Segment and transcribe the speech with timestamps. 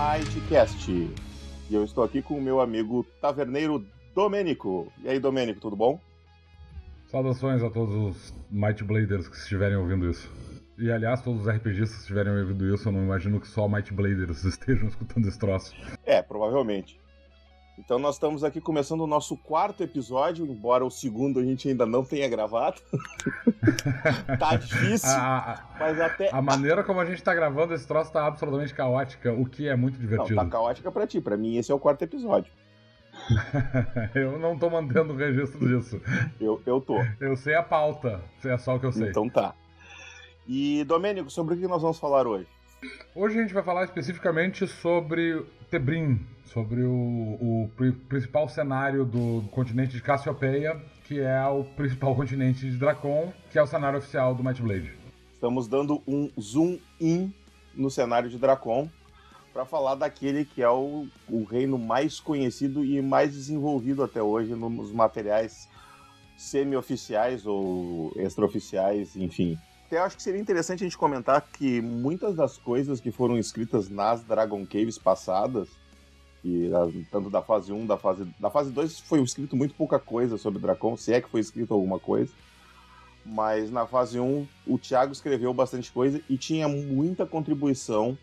[0.00, 0.90] Mightcast.
[0.90, 4.90] E eu estou aqui com o meu amigo taverneiro Domênico.
[5.04, 6.00] E aí, Domênico, tudo bom?
[7.08, 10.32] Saudações a todos os Might Bladers que estiverem ouvindo isso.
[10.78, 13.92] E aliás, todos os RPGs que estiverem ouvindo isso, eu não imagino que só Might
[13.92, 15.74] Bladers estejam escutando esse troço.
[16.06, 16.98] É, provavelmente.
[17.80, 21.86] Então nós estamos aqui começando o nosso quarto episódio, embora o segundo a gente ainda
[21.86, 22.78] não tenha gravado.
[24.38, 26.28] tá difícil, A, mas até...
[26.30, 29.74] a maneira como a gente tá gravando esse troço tá absolutamente caótica, o que é
[29.74, 30.36] muito Não, divertido.
[30.36, 32.52] tá caótica pra ti, pra mim esse é o quarto episódio.
[34.14, 36.02] eu não tô mantendo o registro disso.
[36.38, 37.02] Eu, eu tô.
[37.18, 39.08] Eu sei a pauta, é só o que eu sei.
[39.08, 39.54] Então tá.
[40.46, 42.46] E, Domênico, sobre o que nós vamos falar hoje?
[43.14, 49.44] Hoje a gente vai falar especificamente sobre Tebrim, sobre o, o pri- principal cenário do
[49.50, 54.34] continente de Cassiopeia, que é o principal continente de Dracon, que é o cenário oficial
[54.34, 54.92] do Might Blade.
[55.32, 57.32] Estamos dando um zoom in
[57.74, 58.88] no cenário de Dracon
[59.52, 64.54] para falar daquele que é o, o reino mais conhecido e mais desenvolvido até hoje
[64.54, 65.68] nos materiais
[66.36, 69.58] semi-oficiais ou extraoficiais, enfim.
[69.86, 73.88] Até acho que seria interessante a gente comentar que muitas das coisas que foram escritas
[73.88, 75.68] nas Dragon Caves passadas,
[76.44, 79.98] e ah, tanto da fase 1, da fase, da fase 2 foi escrito muito pouca
[79.98, 82.32] coisa sobre Dracon, se é que foi escrito alguma coisa.
[83.24, 88.16] Mas na fase 1, o Thiago escreveu bastante coisa e tinha muita contribuição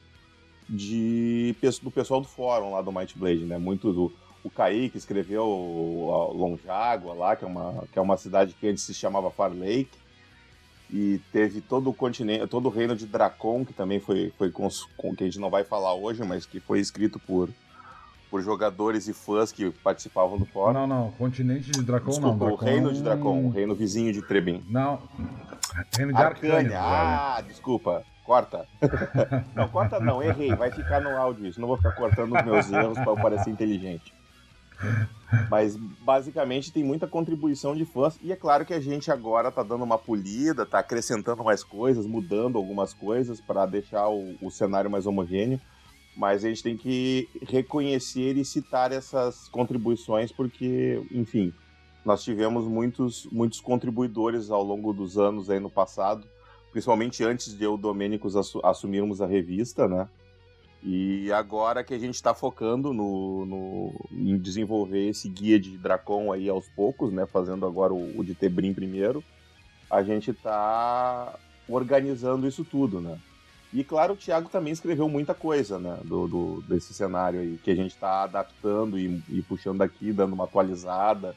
[0.68, 3.58] de, do pessoal do fórum lá do Might Blade, né?
[3.58, 4.12] Muito do.
[4.44, 8.68] O Kaique escreveu o- a Lonjágua lá, que é, uma, que é uma cidade que
[8.68, 9.90] antes se chamava Far Lake.
[10.90, 15.23] E teve todo o continente, todo o reino de Dracon, que também foi, foi que
[15.23, 17.50] a gente não vai falar hoje, mas que foi escrito por,
[18.30, 20.73] por jogadores e fãs que participavam do fórum.
[20.73, 22.36] Não, não, continente de Dracon Desculpa, não.
[22.36, 22.65] o Dracon...
[22.65, 24.64] reino de Dracon, o reino vizinho de Trebin.
[24.70, 24.99] Não,
[25.95, 26.55] reino de Arcânia.
[26.58, 26.80] Arcânia.
[26.80, 28.04] Ah, desculpa.
[28.23, 28.67] Corta.
[29.55, 30.54] não, corta não, errei.
[30.54, 31.61] Vai ficar no áudio isso.
[31.61, 34.14] Não vou ficar cortando os meus erros para eu parecer inteligente.
[35.49, 38.20] Mas basicamente tem muita contribuição de fãs.
[38.21, 42.05] E é claro que a gente agora tá dando uma polida, tá acrescentando mais coisas,
[42.05, 45.60] mudando algumas coisas para deixar o, o cenário mais homogêneo.
[46.17, 51.54] Mas a gente tem que reconhecer e citar essas contribuições, porque, enfim,
[52.04, 56.26] nós tivemos muitos, muitos contribuidores ao longo dos anos aí no passado,
[56.72, 60.10] principalmente antes de eu e Domênicos assu- assumirmos a revista, né?
[60.82, 66.32] E agora que a gente está focando no, no- em desenvolver esse guia de Dracon
[66.32, 67.28] aí aos poucos, né?
[67.28, 69.23] Fazendo agora o, o de Tebrim primeiro,
[69.89, 71.38] a gente está
[71.70, 73.20] organizando isso tudo, né?
[73.73, 75.98] E claro, o Thiago também escreveu muita coisa, né?
[76.05, 80.33] Do, do- desse cenário aí, que a gente está adaptando e, e puxando aqui, dando
[80.33, 81.36] uma atualizada.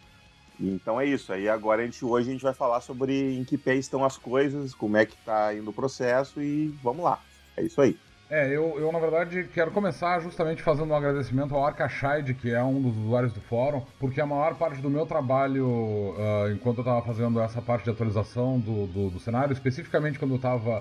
[0.58, 1.32] Então é isso.
[1.32, 4.16] Aí agora a gente hoje a gente vai falar sobre em que pé estão as
[4.16, 7.18] coisas, como é que tá indo o processo e vamos lá.
[7.56, 7.96] É isso aí.
[8.28, 12.62] É, eu, eu na verdade quero começar justamente fazendo um agradecimento ao Arcashide, que é
[12.62, 16.82] um dos usuários do fórum, porque a maior parte do meu trabalho, ah, enquanto eu
[16.82, 20.80] estava fazendo essa parte de atualização do, do, do cenário, especificamente quando eu estava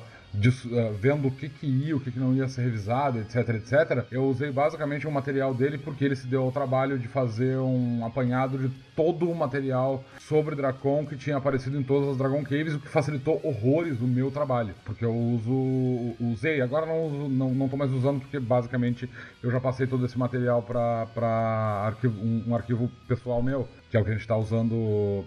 [0.99, 4.25] vendo o que, que ia, o que, que não ia ser revisado, etc, etc, eu
[4.25, 8.57] usei basicamente o material dele porque ele se deu ao trabalho de fazer um apanhado
[8.57, 12.79] de todo o material sobre Dracon que tinha aparecido em todas as Dragon Caves, o
[12.79, 17.67] que facilitou horrores o meu trabalho, porque eu uso, usei, agora não uso, não, não
[17.77, 19.09] mais usando porque basicamente
[19.41, 24.03] eu já passei todo esse material para um, um arquivo pessoal meu, que é o
[24.03, 25.23] que a gente está usando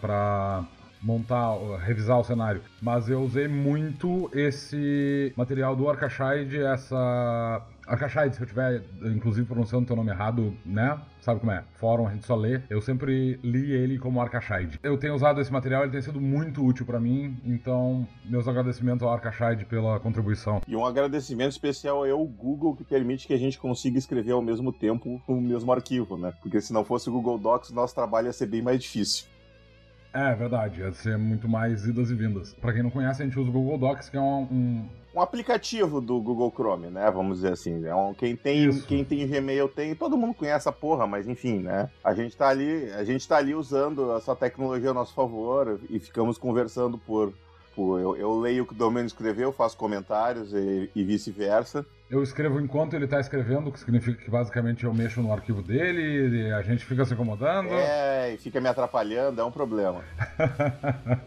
[0.00, 0.64] para
[1.02, 2.62] montar, revisar o cenário.
[2.80, 7.62] Mas eu usei muito esse material do Arcashide, essa.
[7.86, 11.00] Arcashide, se eu estiver inclusive pronunciando teu nome errado, né?
[11.20, 11.64] Sabe como é?
[11.74, 12.60] Fórum, a gente só lê.
[12.70, 14.78] Eu sempre li ele como Arcashide.
[14.82, 19.02] Eu tenho usado esse material, ele tem sido muito útil para mim, então meus agradecimentos
[19.02, 20.60] ao Arcashide pela contribuição.
[20.66, 24.72] E um agradecimento especial ao Google que permite que a gente consiga escrever ao mesmo
[24.72, 26.32] tempo no mesmo arquivo, né?
[26.40, 29.26] Porque se não fosse o Google Docs, nosso trabalho ia ser bem mais difícil.
[30.12, 32.54] É verdade, ia ser muito mais idas e vindas.
[32.54, 35.20] Para quem não conhece, a gente usa o Google Docs, que é um, um um
[35.20, 37.10] aplicativo do Google Chrome, né?
[37.10, 37.84] Vamos dizer assim.
[37.84, 38.86] É um, quem, tem, Isso.
[38.86, 39.94] quem tem Gmail tem.
[39.94, 41.90] Todo mundo conhece a porra, mas enfim, né?
[42.02, 45.98] A gente tá ali, a gente tá ali usando essa tecnologia a nosso favor e
[45.98, 47.32] ficamos conversando por.
[47.74, 51.84] Por eu, eu leio o que o Domênio escreveu, faço comentários e, e vice-versa.
[52.10, 55.62] Eu escrevo enquanto ele tá escrevendo, o que significa que basicamente eu mexo no arquivo
[55.62, 57.70] dele, e a gente fica se incomodando.
[57.70, 60.02] É, e fica me atrapalhando, é um problema.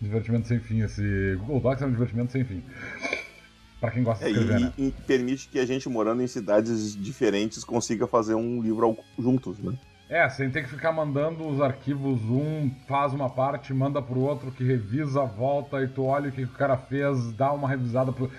[0.00, 0.82] divertimento sem fim.
[0.82, 2.62] Esse Google Docs é um divertimento sem fim.
[3.80, 4.72] Pra quem gosta de É, escrever, e, né?
[4.78, 9.74] e permite que a gente morando em cidades diferentes consiga fazer um livro juntos, né?
[10.12, 14.52] É, sem ter que ficar mandando os arquivos, um faz uma parte, manda pro outro,
[14.52, 18.12] que revisa, volta, e tu olha o que o cara fez, dá uma revisada.
[18.12, 18.30] Pro...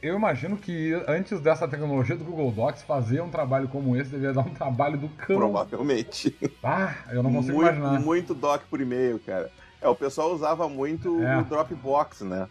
[0.00, 4.32] Eu imagino que antes dessa tecnologia do Google Docs, fazer um trabalho como esse devia
[4.32, 5.36] dar um trabalho do cão.
[5.36, 6.34] Provavelmente.
[6.64, 8.00] Ah, eu não consigo muito, imaginar.
[8.00, 9.50] Muito doc por e-mail, cara.
[9.82, 11.38] É, o pessoal usava muito é.
[11.38, 12.48] o Dropbox, né?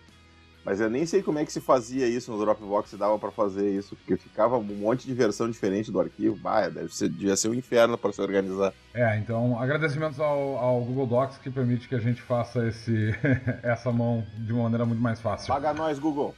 [0.66, 3.30] Mas eu nem sei como é que se fazia isso no Dropbox, se dava para
[3.30, 6.36] fazer isso, porque ficava um monte de versão diferente do arquivo.
[6.36, 8.74] Bah, deve ser, devia ser um inferno para se organizar.
[8.92, 13.14] É, então agradecimentos ao, ao, Google Docs que permite que a gente faça esse,
[13.62, 15.48] essa mão de uma maneira muito mais fácil.
[15.48, 16.34] Paga nós, Google.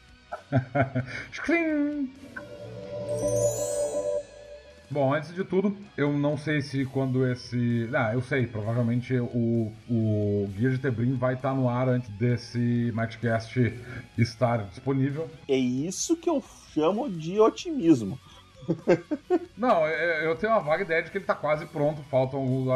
[4.89, 7.89] Bom, antes de tudo, eu não sei se quando esse.
[7.93, 12.89] Ah, eu sei, provavelmente o, o Guia de Tebrim vai estar no ar antes desse
[12.93, 13.73] Matchcast
[14.17, 15.29] estar disponível.
[15.47, 16.41] É isso que eu
[16.73, 18.17] chamo de otimismo.
[19.57, 22.69] Não, é, eu tenho uma vaga ideia de que ele está quase pronto, faltam alguns,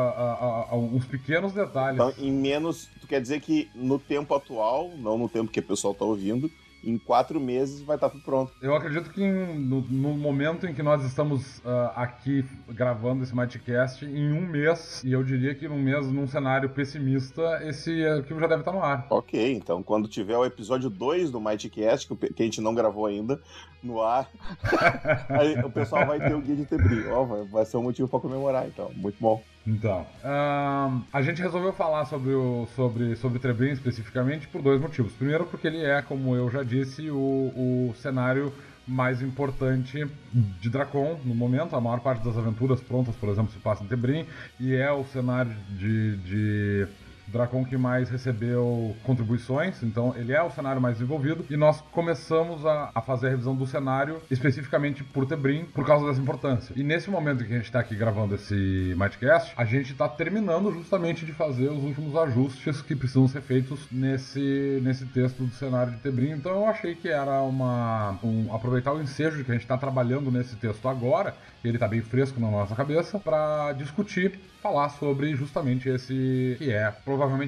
[0.70, 1.96] alguns pequenos detalhes.
[1.96, 2.90] Então, em menos.
[3.00, 6.52] Tu quer dizer que no tempo atual, não no tempo que o pessoal está ouvindo,
[6.84, 8.54] em quatro meses vai estar tudo pronto.
[8.62, 13.36] Eu acredito que em, no, no, momento em que nós estamos uh, aqui gravando esse
[13.36, 18.40] Matcast, em um mês, e eu diria que num mês, num cenário pessimista, esse arquivo
[18.40, 19.06] já deve estar no ar.
[19.10, 23.40] Ok, então quando tiver o episódio 2 do Matcast, que a gente não gravou ainda,
[23.84, 24.30] no ar,
[25.30, 27.08] aí o pessoal vai ter o guia de Tebri.
[27.08, 28.92] Oh, vai ser um motivo para comemorar, então.
[28.96, 29.42] Muito bom.
[29.66, 35.14] Então, a gente resolveu falar sobre o sobre, sobre Trebrin especificamente por dois motivos.
[35.14, 38.52] Primeiro, porque ele é, como eu já disse, o, o cenário
[38.88, 41.76] mais importante de Dracon no momento.
[41.76, 44.26] A maior parte das aventuras prontas, por exemplo, se passa em Tebrim,
[44.60, 46.88] e é o cenário de, de
[47.32, 51.46] Dracon que mais recebeu contribuições, então ele é o cenário mais desenvolvido.
[51.50, 56.08] E nós começamos a, a fazer a revisão do cenário especificamente por Tebrim, por causa
[56.08, 56.74] dessa importância.
[56.76, 60.72] E nesse momento que a gente está aqui gravando esse Mightcast, a gente está terminando
[60.72, 65.94] justamente de fazer os últimos ajustes que precisam ser feitos nesse, nesse texto do cenário
[65.94, 66.32] de Tebrim.
[66.32, 70.32] Então eu achei que era uma um, aproveitar o ensejo que a gente está trabalhando
[70.32, 75.90] nesse texto agora, ele está bem fresco na nossa cabeça, para discutir falar sobre justamente
[75.90, 76.92] esse que é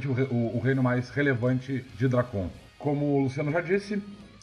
[0.07, 2.49] o, o, o reino mais relevante de Dracon.
[2.77, 4.01] Como o Luciano já disse,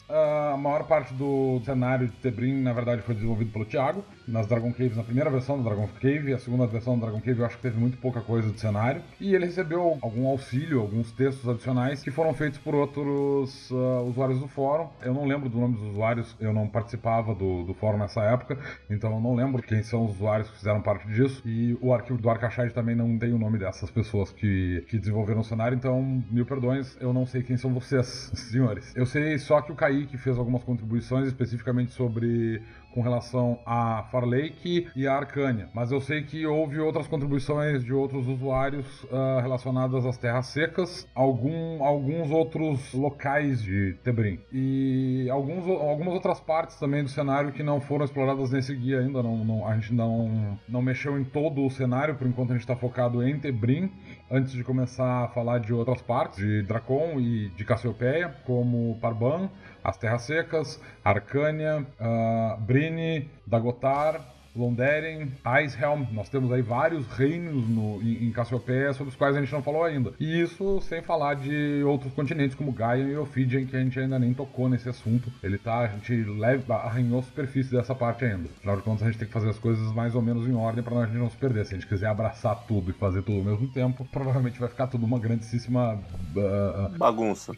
[0.09, 4.71] a maior parte do cenário de Tebrim, na verdade, foi desenvolvido pelo Thiago nas Dragon
[4.71, 7.57] Caves, na primeira versão do Dragon Cave, a segunda versão do Dragon Cave eu acho
[7.57, 12.01] que teve muito pouca coisa de cenário, e ele recebeu algum auxílio, alguns textos adicionais
[12.01, 14.87] que foram feitos por outros uh, usuários do fórum.
[15.01, 18.57] Eu não lembro do nome dos usuários, eu não participava do, do fórum nessa época,
[18.89, 22.19] então eu não lembro quem são os usuários que fizeram parte disso, e o arquivo
[22.19, 26.23] do Arcachide também não tem o nome dessas pessoas que, que desenvolveram o cenário, então
[26.31, 28.95] mil perdões, eu não sei quem são vocês, senhores.
[28.95, 32.61] Eu sei só que o Kaique fez algumas contribuições especificamente sobre
[32.93, 35.69] com relação a Far Lake e a Arcânia.
[35.73, 41.07] Mas eu sei que houve outras contribuições de outros usuários uh, relacionadas às terras secas,
[41.15, 44.39] algum, alguns outros locais de Tebrim.
[44.51, 49.23] E alguns, algumas outras partes também do cenário que não foram exploradas nesse guia ainda.
[49.23, 52.61] Não, não, a gente não, não mexeu em todo o cenário, por enquanto a gente
[52.61, 53.91] está focado em Tebrim,
[54.29, 59.49] antes de começar a falar de outras partes, de Dracon e de Cassiopeia, como Parban,
[59.83, 64.21] as Terras Secas, Arcânia, uh, Brini, Dagotar,
[64.55, 69.39] Londeren, Icehelm, nós temos aí vários reinos no, em, em Cassiopeia sobre os quais a
[69.39, 70.13] gente não falou ainda.
[70.19, 74.19] E isso sem falar de outros continentes como Gaia e Ophidian, que a gente ainda
[74.19, 75.31] nem tocou nesse assunto.
[75.41, 78.49] Ele tá, a gente leva, arranhou a superfície dessa parte ainda.
[78.57, 80.83] Afinal de contas, a gente tem que fazer as coisas mais ou menos em ordem
[80.83, 81.65] para a gente não se perder.
[81.65, 84.87] Se a gente quiser abraçar tudo e fazer tudo ao mesmo tempo, provavelmente vai ficar
[84.87, 87.53] tudo uma grandíssima uh, bagunça.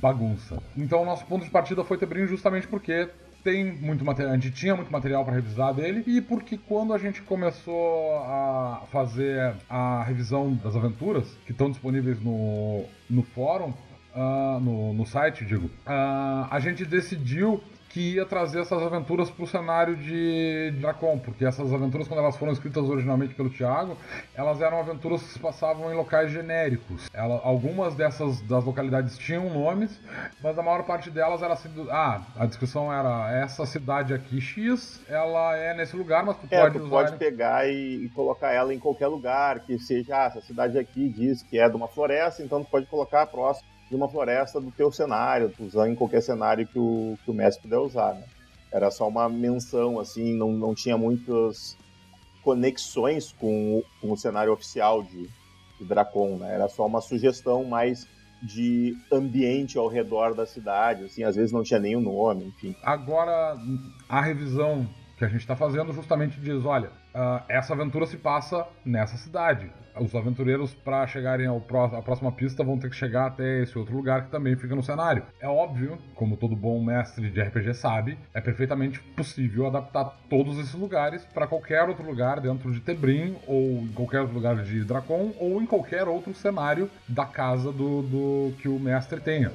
[0.00, 0.62] Bagunça.
[0.76, 3.08] Então, o nosso ponto de partida foi Tebrim justamente porque
[3.44, 6.98] tem muito material, a gente tinha muito material para revisar dele e porque quando a
[6.98, 13.74] gente começou a fazer a revisão das aventuras que estão disponíveis no, no fórum,
[14.14, 17.62] uh, no, no site, digo, uh, a gente decidiu
[17.94, 22.36] que ia trazer essas aventuras para o cenário de Dracon, porque essas aventuras, quando elas
[22.36, 23.96] foram escritas originalmente pelo Thiago,
[24.34, 27.08] elas eram aventuras que se passavam em locais genéricos.
[27.14, 30.00] Ela, algumas dessas das localidades tinham nomes,
[30.42, 35.00] mas a maior parte delas era assim, ah, a descrição era essa cidade aqui X,
[35.08, 36.90] ela é nesse lugar, mas tu é, pode tu usar...
[36.90, 41.08] pode pegar e, e, colocar ela em qualquer lugar, que seja, ah, essa cidade aqui
[41.08, 44.70] diz que é de uma floresta, então tu pode colocar próximo de uma floresta do
[44.70, 48.24] teu cenário, usando em qualquer cenário que o, que o mestre puder usar, né?
[48.72, 51.76] Era só uma menção, assim, não, não tinha muitas
[52.42, 55.28] conexões com, o, com o cenário oficial de,
[55.78, 56.54] de Dracon, né?
[56.54, 58.06] Era só uma sugestão mais
[58.42, 62.76] de ambiente ao redor da cidade, assim, às vezes não tinha nenhum nome, enfim.
[62.82, 63.56] Agora,
[64.08, 64.86] a revisão
[65.16, 69.70] que a gente está fazendo justamente diz, olha, uh, essa aventura se passa nessa cidade.
[70.00, 73.78] Os aventureiros, para chegarem ao pró à próxima pista, vão ter que chegar até esse
[73.78, 75.22] outro lugar que também fica no cenário.
[75.40, 80.74] É óbvio, como todo bom mestre de RPG sabe, é perfeitamente possível adaptar todos esses
[80.74, 85.32] lugares para qualquer outro lugar dentro de Tebrim, ou em qualquer outro lugar de Dracon,
[85.38, 89.52] ou em qualquer outro cenário da casa do, do que o mestre tenha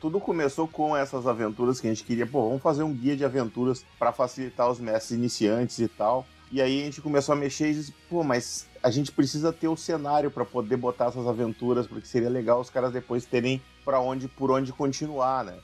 [0.00, 3.24] tudo começou com essas aventuras que a gente queria, pô, vamos fazer um guia de
[3.24, 6.26] aventuras para facilitar os mestres iniciantes e tal.
[6.52, 9.68] E aí a gente começou a mexer e disse, pô, mas a gente precisa ter
[9.68, 13.98] o cenário para poder botar essas aventuras, porque seria legal os caras depois terem para
[13.98, 15.54] onde por onde continuar, né?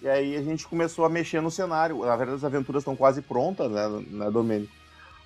[0.00, 1.98] E aí a gente começou a mexer no cenário.
[2.04, 4.72] Na verdade, as aventuras estão quase prontas, né, né Domênico?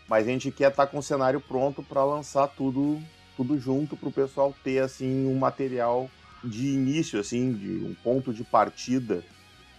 [0.09, 2.99] Mas a gente quer estar tá com o cenário pronto para lançar tudo
[3.37, 6.11] tudo junto para o pessoal ter assim um material
[6.45, 9.23] de início, assim, de um ponto de partida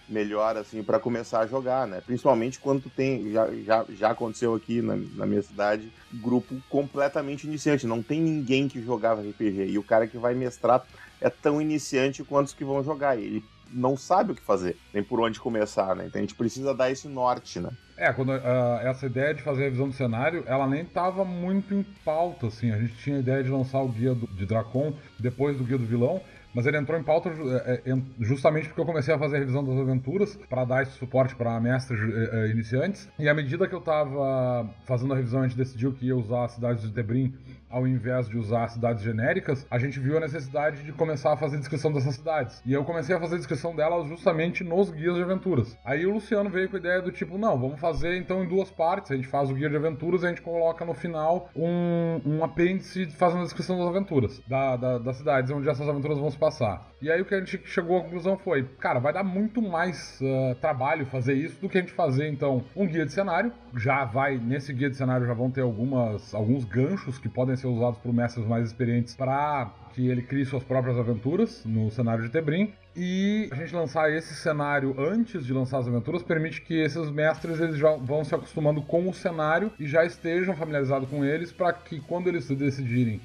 [0.08, 2.00] melhor, assim, para começar a jogar, né?
[2.04, 7.46] Principalmente quando tu tem, já, já, já aconteceu aqui na, na minha cidade, grupo completamente
[7.46, 10.84] iniciante, não tem ninguém que jogava RPG, e o cara que vai mestrar
[11.20, 13.42] é tão iniciante quanto os que vão jogar, ele
[13.72, 16.04] não sabe o que fazer, nem por onde começar, né?
[16.06, 17.70] Então a gente precisa dar esse norte, né?
[17.96, 21.74] É, quando uh, essa ideia de fazer a revisão do cenário, ela nem estava muito
[21.74, 22.72] em pauta, assim.
[22.72, 25.78] A gente tinha a ideia de lançar o guia do, de Dracon depois do guia
[25.78, 26.20] do vilão,
[26.54, 27.30] mas ele entrou em pauta
[27.66, 30.92] é, é, justamente porque eu comecei a fazer a revisão das aventuras para dar esse
[30.92, 31.98] suporte para mestres
[32.32, 33.08] é, iniciantes.
[33.18, 36.44] E à medida que eu estava fazendo a revisão, a gente decidiu que ia usar
[36.44, 37.34] a cidade de Debrim
[37.74, 41.58] ao invés de usar cidades genéricas, a gente viu a necessidade de começar a fazer
[41.58, 42.62] descrição dessas cidades.
[42.64, 45.76] E eu comecei a fazer descrição delas justamente nos guias de aventuras.
[45.84, 48.70] Aí o Luciano veio com a ideia do tipo, não, vamos fazer então em duas
[48.70, 49.10] partes.
[49.10, 52.44] A gente faz o guia de aventuras e a gente coloca no final um, um
[52.44, 56.38] apêndice fazendo a descrição das aventuras, da, da, das cidades onde essas aventuras vão se
[56.38, 56.93] passar.
[57.04, 60.18] E aí o que a gente chegou à conclusão foi, cara, vai dar muito mais
[60.22, 63.52] uh, trabalho fazer isso do que a gente fazer então um guia de cenário.
[63.76, 67.66] Já vai, nesse guia de cenário já vão ter algumas, alguns ganchos que podem ser
[67.66, 72.30] usados por mestres mais experientes para que ele crie suas próprias aventuras no cenário de
[72.30, 72.72] Tebrim.
[72.96, 77.60] E a gente lançar esse cenário antes de lançar as aventuras permite que esses mestres
[77.60, 81.70] eles já vão se acostumando com o cenário e já estejam familiarizados com eles para
[81.70, 83.20] que quando eles decidirem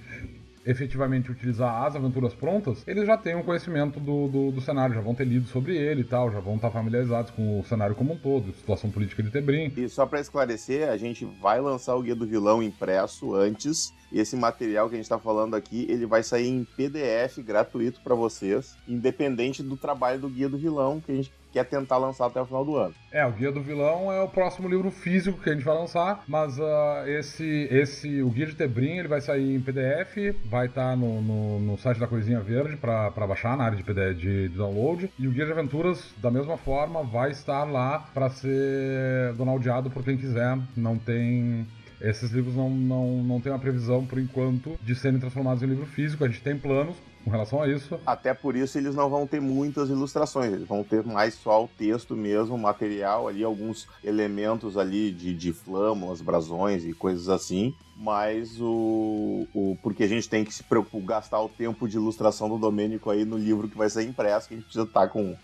[0.65, 5.01] efetivamente utilizar as aventuras prontas, eles já têm um conhecimento do, do, do, cenário, já
[5.01, 8.13] vão ter lido sobre ele e tal, já vão estar familiarizados com o cenário como
[8.13, 9.71] um todo, situação política de Tebrim.
[9.75, 14.19] E só para esclarecer, a gente vai lançar o Guia do Vilão impresso antes, e
[14.19, 18.15] esse material que a gente está falando aqui, ele vai sair em PDF gratuito para
[18.15, 22.41] vocês, independente do trabalho do Guia do Vilão, que a gente quer tentar lançar até
[22.41, 22.93] o final do ano.
[23.11, 26.23] É, o Guia do Vilão é o próximo livro físico que a gente vai lançar,
[26.27, 30.91] mas uh, esse, esse, o Guia de Tebrim, ele vai sair em PDF, vai estar
[30.91, 34.49] tá no, no, no, site da Coisinha Verde para baixar na área de, PDF, de,
[34.49, 39.33] de, download, e o Guia de Aventuras, da mesma forma, vai estar lá para ser
[39.35, 41.65] downloadado por quem quiser, não tem
[42.01, 45.85] esses livros não, não, não tem uma previsão, por enquanto, de serem transformados em livro
[45.85, 46.23] físico.
[46.23, 47.99] A gente tem planos, com relação a isso.
[48.05, 51.67] Até por isso eles não vão ter muitas ilustrações, eles vão ter mais só o
[51.67, 57.73] texto mesmo, o material ali, alguns elementos ali de, de flâmulas, brasões e coisas assim.
[57.95, 59.77] Mas o, o.
[59.83, 63.25] Porque a gente tem que se preocupar, gastar o tempo de ilustração do Domênico aí
[63.25, 65.35] no livro que vai ser impresso, que a gente precisa estar com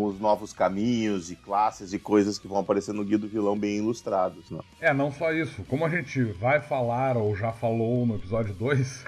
[0.00, 3.58] com os novos caminhos e classes e coisas que vão aparecer no Guia do Vilão
[3.58, 4.60] bem ilustrados, né?
[4.80, 5.62] É, não só isso.
[5.64, 9.04] Como a gente vai falar ou já falou no episódio 2,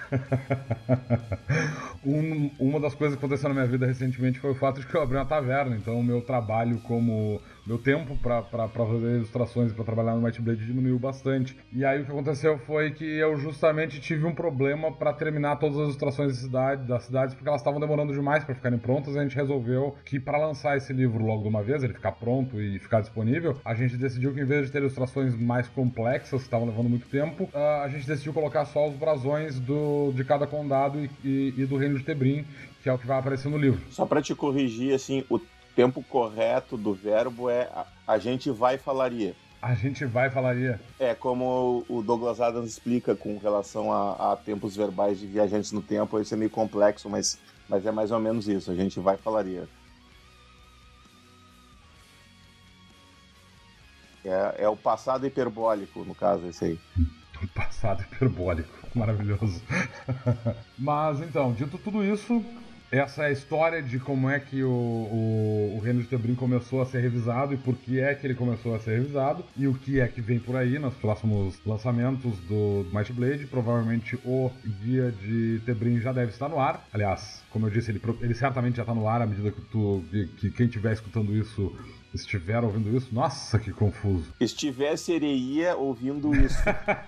[2.05, 4.95] um, uma das coisas que aconteceu na minha vida recentemente foi o fato de que
[4.95, 5.75] eu abri uma taverna.
[5.77, 10.41] Então, o meu trabalho como meu tempo para fazer ilustrações e para trabalhar no Might
[10.41, 11.57] Blade diminuiu bastante.
[11.73, 15.79] E aí o que aconteceu foi que eu justamente tive um problema para terminar todas
[15.79, 19.15] as ilustrações da cidade, das cidades porque elas estavam demorando demais para ficarem prontas.
[19.15, 22.13] E a gente resolveu que para lançar esse livro logo de uma vez, ele ficar
[22.13, 26.41] pronto e ficar disponível, a gente decidiu que em vez de ter ilustrações mais complexas
[26.41, 30.47] que estavam levando muito tempo, a gente decidiu colocar só os brasões do, de cada
[30.47, 32.45] condado e, e, e do reino de Tebrim,
[32.83, 33.81] que é o que vai aparecer no livro.
[33.91, 35.39] Só para te corrigir, assim, o
[35.75, 39.35] tempo correto do verbo é a, a gente vai falaria.
[39.61, 40.81] A gente vai falaria.
[40.99, 45.81] É, como o Douglas Adams explica com relação a, a, tempos verbais de viajantes no
[45.81, 47.39] tempo, isso é meio complexo, mas,
[47.69, 48.73] mas é mais ou menos isso.
[48.73, 49.69] A gente vai falaria.
[54.25, 56.81] É, é o passado hiperbólico, no caso, esse aí.
[57.43, 59.61] O passado hiperbólico, maravilhoso.
[60.79, 62.41] mas então, dito tudo isso,
[62.93, 67.01] essa história de como é que o, o, o Reino de Tebrim começou a ser
[67.01, 70.07] revisado e por que é que ele começou a ser revisado e o que é
[70.07, 73.47] que vem por aí nos próximos lançamentos do Might Blade.
[73.47, 74.51] Provavelmente o
[74.83, 76.87] guia de Tebrim já deve estar no ar.
[76.93, 80.03] Aliás, como eu disse, ele, ele certamente já está no ar à medida que, tu,
[80.11, 81.73] que, que quem estiver escutando isso
[82.15, 83.15] estiver ouvindo isso.
[83.15, 84.33] Nossa, que confuso.
[84.39, 86.63] Estiver sereia ouvindo isso.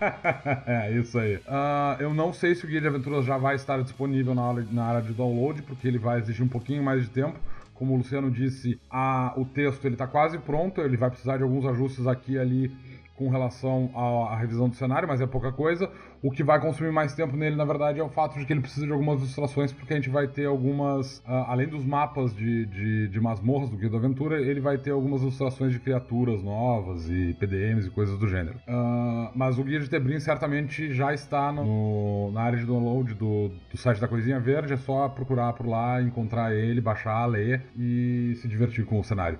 [0.66, 1.36] é, isso aí.
[1.36, 4.66] Uh, eu não sei se o Guia de Aventuras já vai estar disponível na área,
[4.70, 7.38] na área de download, porque ele vai exigir um pouquinho mais de tempo.
[7.74, 11.42] Como o Luciano disse, a, o texto ele está quase pronto, ele vai precisar de
[11.42, 12.72] alguns ajustes aqui e ali
[13.16, 15.90] com relação à, revisão do cenário, mas é pouca coisa.
[16.22, 18.60] O que vai consumir mais tempo nele, na verdade, é o fato de que ele
[18.60, 22.66] precisa de algumas ilustrações, porque a gente vai ter algumas, uh, além dos mapas de,
[22.66, 27.08] de, de, masmorras do Guia da Aventura, ele vai ter algumas ilustrações de criaturas novas
[27.08, 28.56] e PDMs e coisas do gênero.
[28.66, 33.50] Uh, mas o Guia de Tebrim certamente já está no, na área de download do,
[33.70, 38.34] do site da Coisinha Verde, é só procurar por lá, encontrar ele, baixar, ler e
[38.40, 39.38] se divertir com o cenário.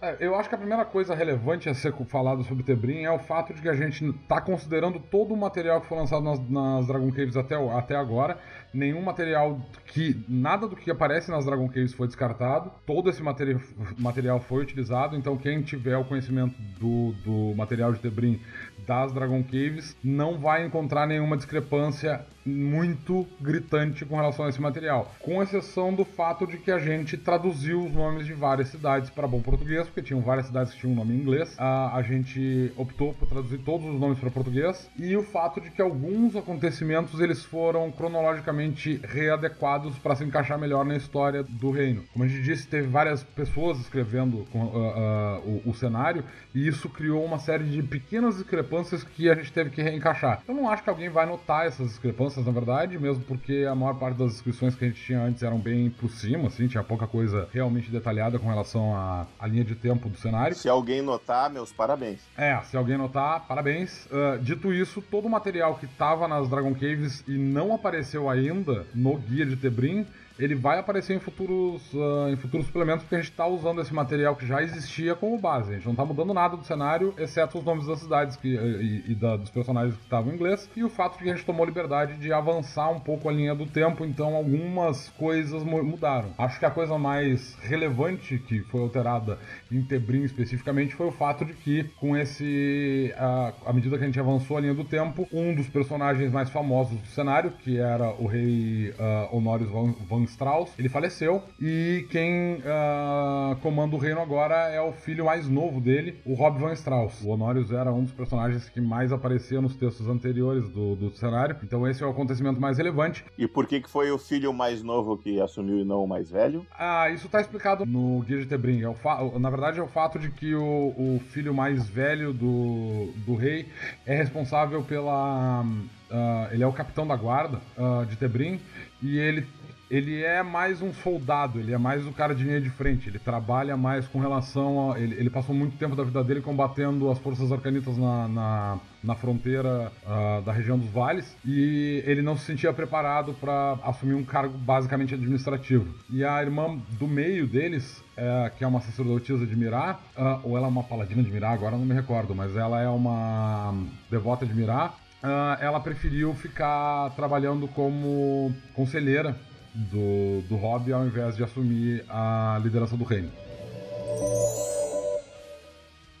[0.00, 3.18] É, eu acho que a primeira coisa relevante a ser falado sobre Tebrim é o
[3.18, 6.86] fato de que a gente está considerando todo o material que foi lançado nas, nas
[6.86, 8.38] Dragon Caves até, até agora.
[8.72, 10.24] Nenhum material que.
[10.28, 12.70] Nada do que aparece nas Dragon Caves foi descartado.
[12.86, 13.58] Todo esse materi
[13.98, 15.16] material foi utilizado.
[15.16, 18.40] Então, quem tiver o conhecimento do, do material de Tebrim
[18.86, 25.14] das Dragon Caves não vai encontrar nenhuma discrepância muito gritante com relação a esse material,
[25.20, 29.28] com exceção do fato de que a gente traduziu os nomes de várias cidades para
[29.28, 31.54] bom português, porque tinham várias cidades que tinham um nome em inglês.
[31.58, 35.70] A, a gente optou por traduzir todos os nomes para português e o fato de
[35.70, 42.02] que alguns acontecimentos eles foram cronologicamente readequados para se encaixar melhor na história do reino.
[42.12, 46.88] Como a gente disse, teve várias pessoas escrevendo uh, uh, o, o cenário e isso
[46.88, 48.67] criou uma série de pequenas discrepâncias
[49.04, 50.42] que a gente teve que reencaixar.
[50.46, 53.94] Eu não acho que alguém vai notar essas discrepâncias na verdade, mesmo porque a maior
[53.94, 57.06] parte das descrições que a gente tinha antes eram bem por cima, assim, tinha pouca
[57.06, 60.54] coisa realmente detalhada com relação à, à linha de tempo do cenário.
[60.56, 62.20] Se alguém notar, meus parabéns.
[62.36, 64.06] É, se alguém notar, parabéns.
[64.06, 68.86] Uh, dito isso, todo o material que estava nas Dragon Caves e não apareceu ainda
[68.94, 70.06] no guia de Tebrim
[70.38, 73.92] ele vai aparecer em futuros, uh, em futuros suplementos, porque a gente está usando esse
[73.92, 75.70] material que já existia como base.
[75.70, 79.12] A gente não está mudando nada do cenário, exceto os nomes das cidades que, e,
[79.12, 81.44] e da, dos personagens que estavam em inglês, e o fato de que a gente
[81.44, 86.30] tomou liberdade de avançar um pouco a linha do tempo, então algumas coisas mudaram.
[86.38, 89.38] Acho que a coisa mais relevante que foi alterada
[89.70, 93.12] em Tebrim especificamente foi o fato de que, com esse.
[93.16, 96.48] Uh, à medida que a gente avançou a linha do tempo, um dos personagens mais
[96.50, 102.06] famosos do cenário, que era o rei uh, Honorius Van, Van Strauss, ele faleceu e
[102.10, 106.72] quem uh, comanda o reino agora é o filho mais novo dele, o Rob Van
[106.72, 107.22] Strauss.
[107.22, 111.56] O Honorius era um dos personagens que mais aparecia nos textos anteriores do, do cenário,
[111.62, 113.24] então esse é o acontecimento mais relevante.
[113.36, 116.30] E por que, que foi o filho mais novo que assumiu e não o mais
[116.30, 116.66] velho?
[116.78, 118.82] Ah, isso está explicado no Guia de Tebrim.
[118.82, 118.94] É o
[119.38, 123.68] na verdade, é o fato de que o, o filho mais velho do, do rei
[124.06, 125.62] é responsável pela.
[125.62, 128.58] Uh, ele é o capitão da guarda uh, de Tebrim
[129.02, 129.46] e ele
[129.90, 133.18] ele é mais um soldado, ele é mais o cara de linha de frente, ele
[133.18, 135.00] trabalha mais com relação a.
[135.00, 139.14] Ele, ele passou muito tempo da vida dele combatendo as forças arcanitas na, na, na
[139.14, 144.24] fronteira uh, da região dos vales e ele não se sentia preparado para assumir um
[144.24, 145.94] cargo basicamente administrativo.
[146.10, 150.56] E a irmã do meio deles, é, que é uma sacerdotisa de Mirá, uh, ou
[150.56, 153.74] ela é uma paladina de Mirá, agora não me recordo, mas ela é uma
[154.10, 154.92] devota de Mirá.
[155.22, 159.34] Uh, ela preferiu ficar trabalhando como conselheira
[159.74, 163.30] do, do Rob ao invés de assumir a liderança do reino.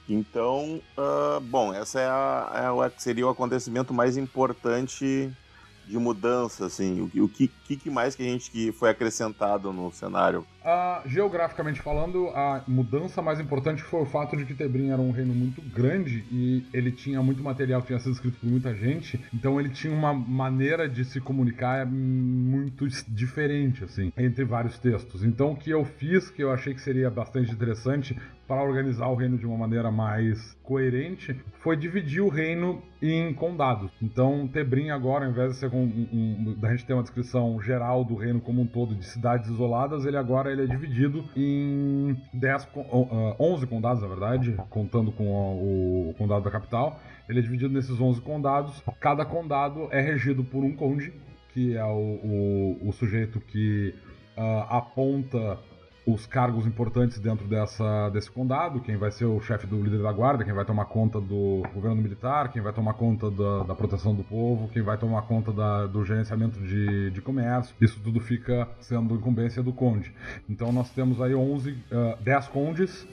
[0.08, 5.30] Então, uh, bom, essa é, a, é seria o acontecimento mais importante
[5.88, 7.10] de mudança, assim?
[7.14, 10.44] O, o que, que mais que a gente que foi acrescentado no cenário?
[10.60, 15.10] Uh, geograficamente falando, a mudança mais importante foi o fato de que Tebrim era um
[15.10, 19.18] reino muito grande e ele tinha muito material que tinha sido escrito por muita gente,
[19.32, 25.24] então ele tinha uma maneira de se comunicar muito diferente, assim, entre vários textos.
[25.24, 28.14] Então o que eu fiz, que eu achei que seria bastante interessante,
[28.48, 33.90] para organizar o reino de uma maneira mais coerente, foi dividir o reino em condados.
[34.00, 38.02] Então, Tebrim agora, ao invés de ser um, um, da gente ter uma descrição geral
[38.02, 42.68] do reino como um todo de cidades isoladas, ele agora ele é dividido em 10,
[43.38, 46.98] 11 condados, na verdade, contando com o, o condado da capital.
[47.28, 48.82] Ele é dividido nesses 11 condados.
[48.98, 51.12] Cada condado é regido por um conde,
[51.52, 53.94] que é o, o, o sujeito que
[54.38, 55.58] uh, aponta
[56.12, 60.10] os cargos importantes dentro dessa, desse condado, quem vai ser o chefe do líder da
[60.10, 64.14] guarda, quem vai tomar conta do governo militar, quem vai tomar conta da, da proteção
[64.14, 67.74] do povo, quem vai tomar conta da, do gerenciamento de, de comércio.
[67.78, 70.14] Isso tudo fica sendo incumbência do conde.
[70.48, 73.06] Então nós temos aí 11, uh, 10 condes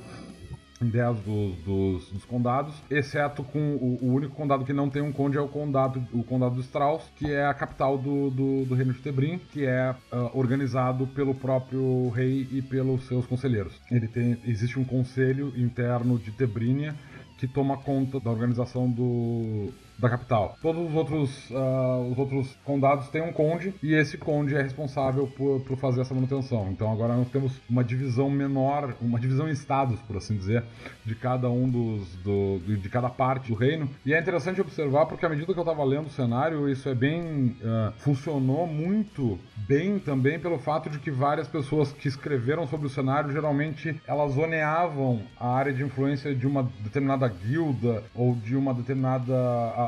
[0.82, 5.12] 10 dos, dos, dos, condados, exceto com o, o, único condado que não tem um
[5.12, 8.76] conde é o condado, o condado de Strauss, que é a capital do, do, do
[8.76, 13.80] reino de Tebrim, que é uh, organizado pelo próprio rei e pelos seus conselheiros.
[13.90, 16.94] Ele tem, existe um conselho interno de Tebrínia
[17.38, 20.58] que toma conta da organização do, da capital.
[20.62, 25.28] Todos os outros, uh, os outros condados têm um conde e esse conde é responsável
[25.28, 26.70] por, por fazer essa manutenção.
[26.72, 30.64] Então agora nós temos uma divisão menor, uma divisão em estados, por assim dizer,
[31.06, 33.90] de cada um dos do, de cada parte do reino.
[34.06, 36.96] E é interessante observar porque à medida que eu estava lendo o cenário, isso é
[36.96, 42.88] bem uh, funcionou muito bem também pelo fato de que várias pessoas que escreveram sobre
[42.88, 48.56] o cenário geralmente elas zoneavam a área de influência de uma determinada guilda ou de
[48.56, 49.34] uma determinada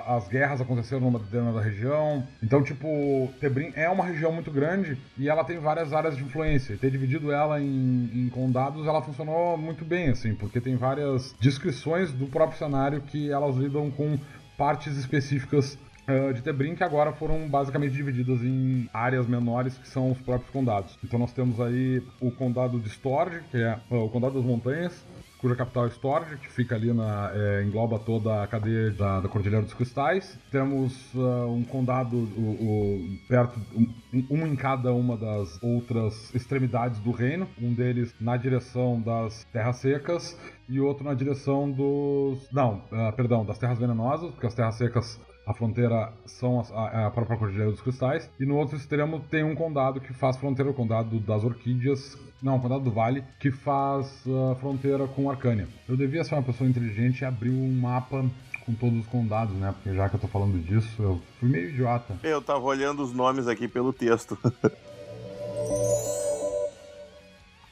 [0.06, 2.24] as guerras aconteceram numa determinada região.
[2.42, 6.74] Então, tipo, Tebrim é uma região muito grande e ela tem várias áreas de influência.
[6.74, 11.36] E ter dividido ela em, em condados, ela funcionou muito bem, assim, porque tem várias
[11.40, 14.18] descrições do próprio cenário que elas lidam com
[14.58, 20.12] partes específicas uh, de Tebrim que agora foram basicamente divididas em áreas menores que são
[20.12, 20.98] os próprios condados.
[21.04, 25.06] Então nós temos aí o condado de Storge, que é uh, o condado das montanhas,
[25.38, 27.32] cuja capital é Storge, que fica ali na.
[27.34, 30.38] É, engloba toda a cadeia da, da Cordilheira dos Cristais.
[30.52, 37.00] Temos uh, um condado o, o, perto, um, um, em cada uma das outras extremidades
[37.00, 37.48] do reino.
[37.62, 42.52] Um deles na direção das Terras Secas e outro na direção dos.
[42.52, 47.12] Não, uh, perdão, das Terras Venenosas, porque as Terras Secas a fronteira são a, a,
[47.12, 50.74] própria Cordilheira dos Cristais, e no outro extremo tem um condado que faz fronteira, o
[50.74, 55.68] condado das Orquídeas, não, o condado do Vale, que faz a fronteira com Arcânia.
[55.88, 58.26] Eu devia ser uma pessoa inteligente e abrir um mapa
[58.66, 59.74] com todos os condados, né?
[59.74, 62.18] Porque já que eu tô falando disso, eu fui meio idiota.
[62.22, 64.38] Eu tava olhando os nomes aqui pelo texto.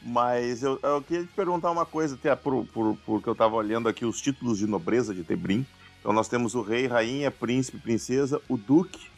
[0.01, 3.89] Mas eu, eu, queria te perguntar uma coisa, até por, por, porque eu tava olhando
[3.89, 5.65] aqui os títulos de nobreza de Tebrim.
[6.05, 9.09] Então nós temos o rei, rainha, príncipe, princesa, o duque,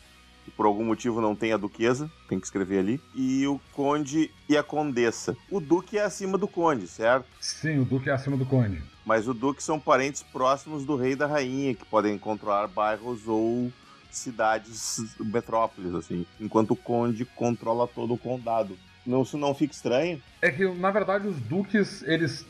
[0.45, 4.31] que por algum motivo não tem a duquesa, tem que escrever ali, e o conde
[4.47, 5.35] e a condessa.
[5.51, 7.25] O duque é acima do conde, certo?
[7.41, 8.81] Sim, o duque é acima do conde.
[9.05, 13.27] Mas o duque são parentes próximos do rei e da rainha, que podem controlar bairros
[13.27, 13.69] ou
[14.09, 18.77] cidades, metrópoles, assim, enquanto o conde controla todo o condado.
[19.05, 20.23] Não, isso não fica estranho?
[20.41, 22.45] É que, na verdade, os duques, eles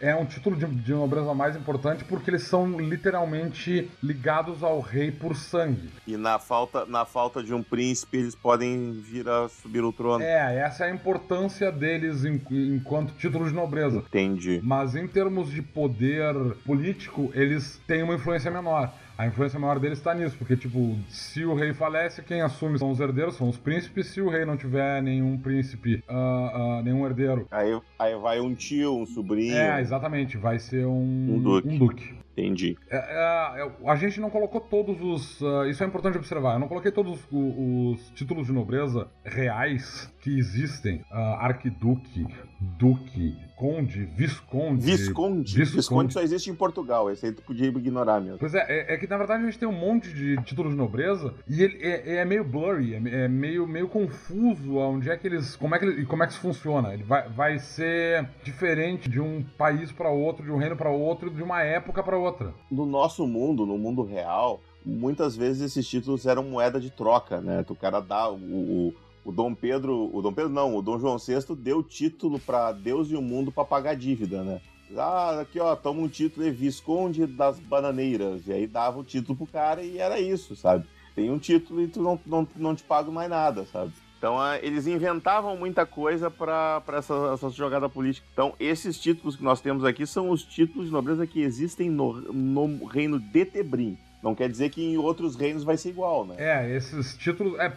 [0.00, 5.10] é, um título de, de nobreza mais importante porque eles são literalmente ligados ao rei
[5.10, 5.90] por sangue.
[6.06, 10.22] E na falta, na falta de um príncipe, eles podem vir a subir o trono.
[10.24, 13.98] É, essa é a importância deles em, enquanto título de nobreza.
[13.98, 14.60] Entendi.
[14.62, 19.98] Mas em termos de poder político, eles têm uma influência menor a influência maior deles
[19.98, 23.58] está nisso, porque, tipo, se o rei falece, quem assume são os herdeiros, são os
[23.58, 24.06] príncipes.
[24.06, 27.48] Se o rei não tiver nenhum príncipe, uh, uh, nenhum herdeiro.
[27.50, 29.56] Aí, aí vai um tio, um sobrinho.
[29.56, 31.68] É, exatamente, vai ser um, um duque.
[31.68, 32.18] Um duque.
[32.30, 32.78] Entendi.
[32.88, 35.40] É, é, a gente não colocou todos os.
[35.40, 36.52] Uh, isso é importante observar.
[36.52, 41.04] Eu não coloquei todos os, os títulos de nobreza reais que existem.
[41.10, 42.24] Arquiduque,
[42.60, 44.86] duque, conde, visconde.
[44.86, 45.56] Visconde.
[45.56, 45.76] Visconde.
[45.76, 47.10] Visconde só existe em Portugal.
[47.10, 48.38] Esse aí tu podia ignorar mesmo.
[48.38, 50.78] Pois é, é, é, que na verdade a gente tem um monte de títulos de
[50.78, 55.26] nobreza e ele é, é meio blurry, é, é, meio, meio confuso onde é que
[55.26, 55.56] eles.
[55.56, 56.94] Como é que, ele, como é que isso funciona.
[56.94, 61.28] Ele vai, vai ser diferente de um país para outro, de um reino para outro,
[61.28, 62.54] de uma época para outra.
[62.70, 67.64] No nosso mundo, no mundo real, muitas vezes esses títulos eram moeda de troca, né?
[67.68, 68.94] O cara dá o, o
[69.28, 73.10] o Dom Pedro, o Dom Pedro não, o Dom João VI deu título para Deus
[73.10, 74.58] e o mundo para pagar dívida, né?
[74.96, 78.46] Ah, aqui ó, toma um título de Visconde das Bananeiras.
[78.46, 80.86] E aí dava o título pro cara e era isso, sabe?
[81.14, 83.92] Tem um título e tu não, não, não te paga mais nada, sabe?
[84.16, 88.26] Então ah, eles inventavam muita coisa para essa, essa jogada política.
[88.32, 92.14] Então esses títulos que nós temos aqui são os títulos de nobreza que existem no,
[92.32, 93.98] no reino de Tebrim.
[94.22, 96.34] Não quer dizer que em outros reinos vai ser igual, né?
[96.38, 97.58] É, esses títulos.
[97.60, 97.72] É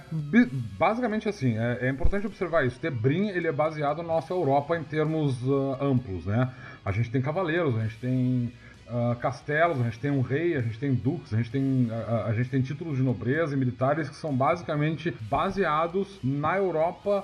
[0.77, 1.55] basicamente assim.
[1.57, 2.79] É, é importante observar isso.
[2.79, 6.51] Tebrim ele é baseado na nossa Europa em termos uh, amplos, né?
[6.83, 8.51] A gente tem cavaleiros, a gente tem
[8.87, 12.25] uh, castelos, a gente tem um rei, a gente tem duques, a gente tem, uh,
[12.25, 17.23] a gente tem títulos de nobreza e militares que são basicamente baseados na Europa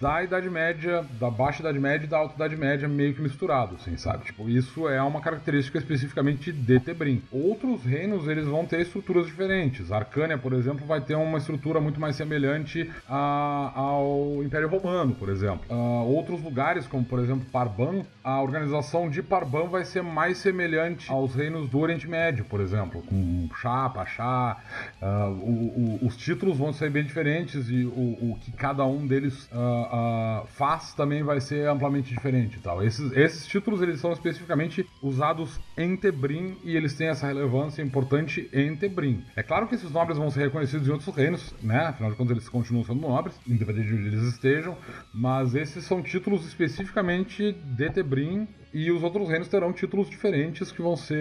[0.00, 3.76] da Idade Média, da Baixa Idade Média e da Alta Idade Média meio que misturado,
[3.76, 4.24] assim, sabe?
[4.24, 7.22] Tipo, isso é uma característica especificamente de Tebrim.
[7.30, 9.92] Outros reinos, eles vão ter estruturas diferentes.
[9.92, 15.28] Arcânia, por exemplo, vai ter uma estrutura muito mais semelhante a, ao Império Romano, por
[15.28, 15.60] exemplo.
[15.68, 21.10] Uh, outros lugares, como por exemplo Parban, a organização de Parban vai ser mais semelhante
[21.10, 24.56] aos reinos do Oriente Médio, por exemplo, com Chá, Pachá.
[25.02, 29.06] Uh, o, o, os títulos vão ser bem diferentes e o, o que cada um
[29.06, 32.82] deles uh, faz também vai ser amplamente diferente tal.
[32.82, 38.48] Esses, esses títulos eles são especificamente usados em Tebrim e eles têm essa relevância importante
[38.52, 39.24] em Tebrim.
[39.36, 41.86] É claro que esses nobres vão ser reconhecidos em outros reinos, né?
[41.86, 44.76] Afinal de contas eles continuam sendo nobres, independente de onde eles estejam,
[45.12, 50.82] mas esses são títulos especificamente de Tebrim e os outros reinos terão títulos diferentes que
[50.82, 51.16] vão ser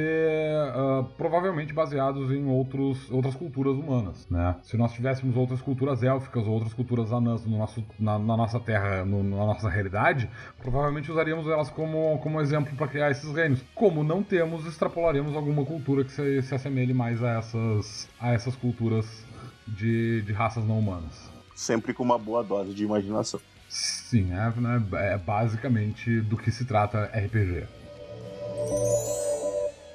[0.75, 4.55] uh, provavelmente baseados em outros, outras culturas humanas, né?
[4.63, 8.60] Se nós tivéssemos outras culturas élficas ou outras culturas anãs no nosso, na, na nossa
[8.60, 10.29] terra, no, na nossa realidade,
[10.62, 13.63] provavelmente usaríamos elas como, como exemplo para criar esses reinos.
[13.73, 18.55] Como não temos, extrapolaremos alguma cultura que se, se assemelhe mais a essas, a essas
[18.55, 19.25] culturas
[19.67, 21.29] de, de raças não humanas.
[21.55, 23.39] Sempre com uma boa dose de imaginação.
[23.69, 27.67] Sim, é, né, é basicamente do que se trata RPG.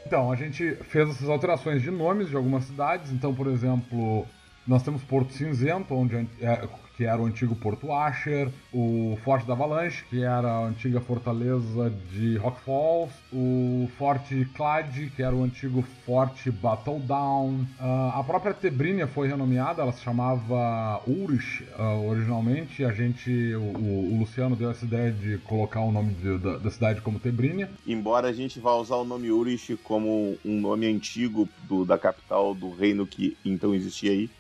[0.07, 3.11] Então, a gente fez essas alterações de nomes de algumas cidades.
[3.11, 4.27] Então, por exemplo,
[4.67, 9.55] nós temos Porto Cinzento, onde é, que era o antigo Porto Asher, o Forte da
[9.55, 15.43] Avalanche, que era a antiga fortaleza de Rock Falls, o Forte Clad, que era o
[15.43, 17.67] antigo Forte Battle Down.
[17.81, 22.85] Uh, a própria Tebrínia foi renomeada, ela se chamava Urish uh, originalmente.
[22.85, 26.71] A gente, o, o, Luciano deu essa ideia de colocar o nome de, da, da,
[26.71, 27.71] cidade como Tebrínia.
[27.87, 32.55] Embora a gente vá usar o nome Urish como um nome antigo do, da capital
[32.55, 34.31] do reino que então existia aí,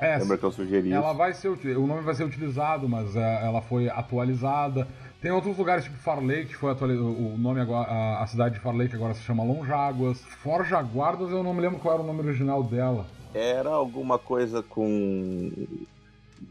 [0.00, 1.18] é, Lembra que eu sugeri ela isso?
[1.18, 4.88] Vai ser, o nome vai ser utilizado, mas é, ela foi atualizada.
[5.20, 7.06] Tem outros lugares, tipo Farley, que foi atualizado.
[7.06, 7.88] O nome agora.
[7.90, 10.22] A, a, cidade de Farley, que agora se chama Lonjáguas.
[10.24, 13.06] Forja Guardas, eu não me lembro qual era o nome original dela.
[13.34, 15.52] Era alguma coisa com.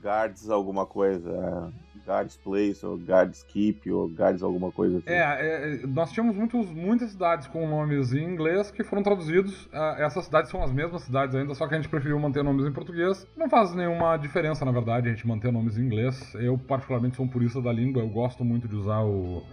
[0.03, 1.73] Guards, alguma coisa.
[2.09, 5.09] Guards Place, ou Guards Keep, ou Guards alguma coisa assim.
[5.09, 9.67] É, é, nós tínhamos muitos, muitas cidades com nomes em inglês que foram traduzidos.
[9.67, 12.65] Uh, essas cidades são as mesmas cidades ainda, só que a gente preferiu manter nomes
[12.65, 13.27] em português.
[13.37, 16.33] Não faz nenhuma diferença, na verdade, a gente manter nomes em inglês.
[16.35, 19.43] Eu, particularmente, sou um purista da língua, eu gosto muito de usar o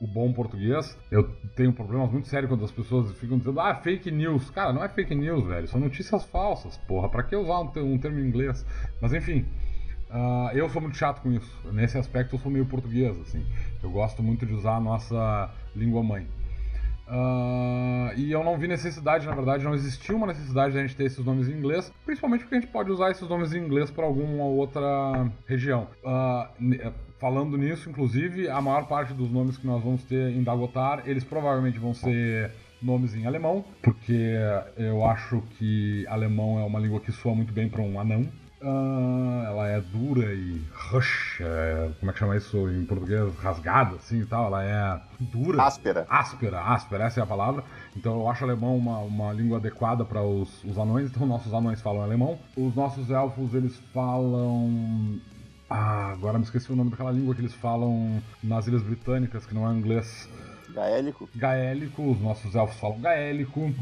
[0.00, 0.96] o bom português.
[1.10, 1.24] Eu
[1.56, 4.48] tenho problemas muito sérios quando as pessoas ficam dizendo, ah, fake news.
[4.50, 5.66] Cara, não é fake news, velho.
[5.66, 7.08] São notícias falsas, porra.
[7.08, 8.64] Pra que usar um, termo em inglês?
[9.00, 9.44] Mas enfim.
[10.10, 11.58] Uh, eu sou muito chato com isso.
[11.72, 13.44] Nesse aspecto eu sou meio português, assim.
[13.82, 16.26] Eu gosto muito de usar a nossa língua mãe.
[17.08, 20.94] Uh, e eu não vi necessidade, na verdade, não existiu uma necessidade de a gente
[20.94, 23.90] ter esses nomes em inglês, principalmente porque a gente pode usar esses nomes em inglês
[23.90, 25.88] para alguma outra região.
[26.04, 31.02] Uh, falando nisso, inclusive, a maior parte dos nomes que nós vamos ter em Dagotar,
[31.06, 34.34] eles provavelmente vão ser nomes em alemão, porque
[34.76, 38.28] eu acho que alemão é uma língua que soa muito bem para um anão.
[38.60, 43.32] Uh, ela é dura e rush, é, como é que chama isso em português?
[43.36, 44.46] Rasgada, assim e tal.
[44.46, 45.62] Ela é dura.
[45.62, 46.06] Áspera.
[46.08, 47.62] Áspera, áspera, essa é a palavra.
[47.96, 51.08] Então eu acho alemão uma, uma língua adequada para os, os anões.
[51.08, 52.38] Então nossos anões falam alemão.
[52.56, 55.20] Os nossos elfos, eles falam.
[55.70, 59.54] Ah, agora me esqueci o nome daquela língua que eles falam nas Ilhas Britânicas, que
[59.54, 60.28] não é inglês.
[60.72, 61.28] Gaélico?
[61.34, 63.72] Gaélico, os nossos elfos falam gaélico.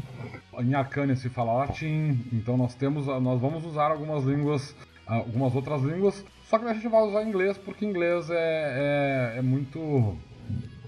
[0.59, 2.19] Em Arcânia se fala latim.
[2.31, 6.25] Então nós temos, nós vamos usar algumas línguas, algumas outras línguas.
[6.49, 10.17] Só que a gente vai usar inglês porque inglês é, é, é muito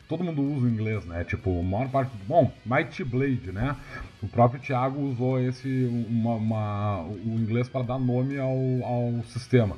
[0.10, 1.24] todo mundo usa o inglês, né?
[1.24, 2.12] Tipo, a maior parte.
[2.28, 3.76] Bom, Mighty Blade, né?
[4.24, 9.78] O próprio Thiago usou esse uma, uma o inglês para dar nome ao, ao sistema.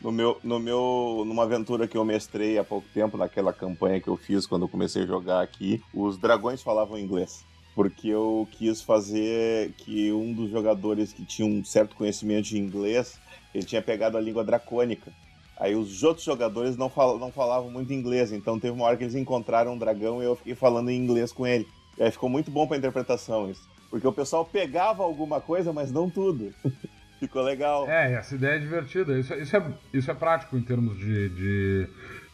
[0.00, 4.08] No meu, no meu, numa aventura que eu mestrei há pouco tempo, naquela campanha que
[4.08, 7.44] eu fiz quando eu comecei a jogar aqui, os dragões falavam inglês.
[7.74, 13.20] Porque eu quis fazer que um dos jogadores que tinha um certo conhecimento de inglês,
[13.54, 15.12] ele tinha pegado a língua dracônica.
[15.58, 19.04] Aí os outros jogadores não, fal não falavam muito inglês, então teve uma hora que
[19.04, 21.68] eles encontraram um dragão e eu fiquei falando em inglês com ele.
[21.98, 23.68] E aí ficou muito bom pra interpretação isso.
[23.90, 26.54] Porque o pessoal pegava alguma coisa, mas não tudo.
[27.20, 27.86] Ficou legal.
[27.86, 29.18] É, essa ideia é divertida.
[29.18, 31.86] Isso, isso, é, isso é prático em termos de, de,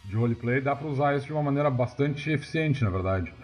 [0.05, 0.61] de roleplay.
[0.61, 3.35] Dá pra usar isso de uma maneira bastante eficiente, na verdade.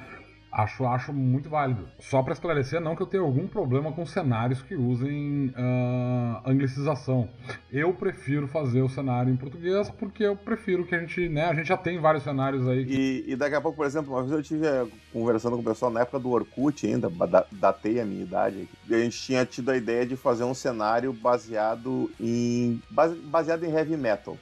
[0.52, 1.88] Acho, acho muito válido.
[1.98, 7.26] Só para esclarecer, não que eu tenha algum problema com cenários que usem uh, anglicização.
[7.72, 11.54] Eu prefiro fazer o cenário em português porque eu prefiro que a gente, né, a
[11.54, 12.84] gente já tem vários cenários aí.
[12.84, 12.92] Que...
[12.92, 15.64] E, e, daqui a pouco, por exemplo, uma vez eu estive eh, conversando com o
[15.64, 17.10] pessoal na época do Orkut ainda,
[17.50, 21.14] datei a minha idade, e a gente tinha tido a ideia de fazer um cenário
[21.14, 24.36] baseado em baseado em heavy metal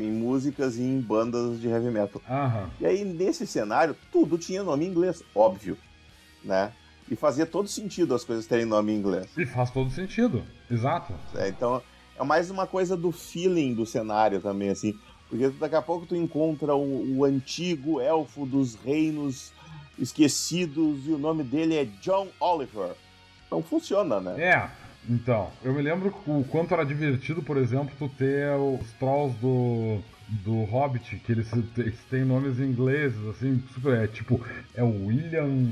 [0.00, 2.20] em músicas e em bandas de heavy metal.
[2.28, 2.70] Aham.
[2.80, 5.76] E aí, nesse cenário, tudo tinha nome em inglês, óbvio,
[6.42, 6.72] né?
[7.10, 9.28] E fazia todo sentido as coisas terem nome em inglês.
[9.36, 11.12] E faz todo sentido, exato.
[11.34, 11.82] É, então,
[12.18, 14.98] é mais uma coisa do feeling do cenário também, assim.
[15.28, 19.52] Porque daqui a pouco tu encontra o, o antigo elfo dos reinos
[19.98, 22.94] esquecidos e o nome dele é John Oliver.
[23.46, 24.42] Então funciona, né?
[24.42, 24.70] É,
[25.08, 30.00] então, eu me lembro o quanto era divertido, por exemplo, tu ter os trolls do,
[30.28, 34.02] do Hobbit, que eles, eles têm nomes ingleses, assim, super.
[34.02, 34.40] É tipo,
[34.74, 35.68] é o William.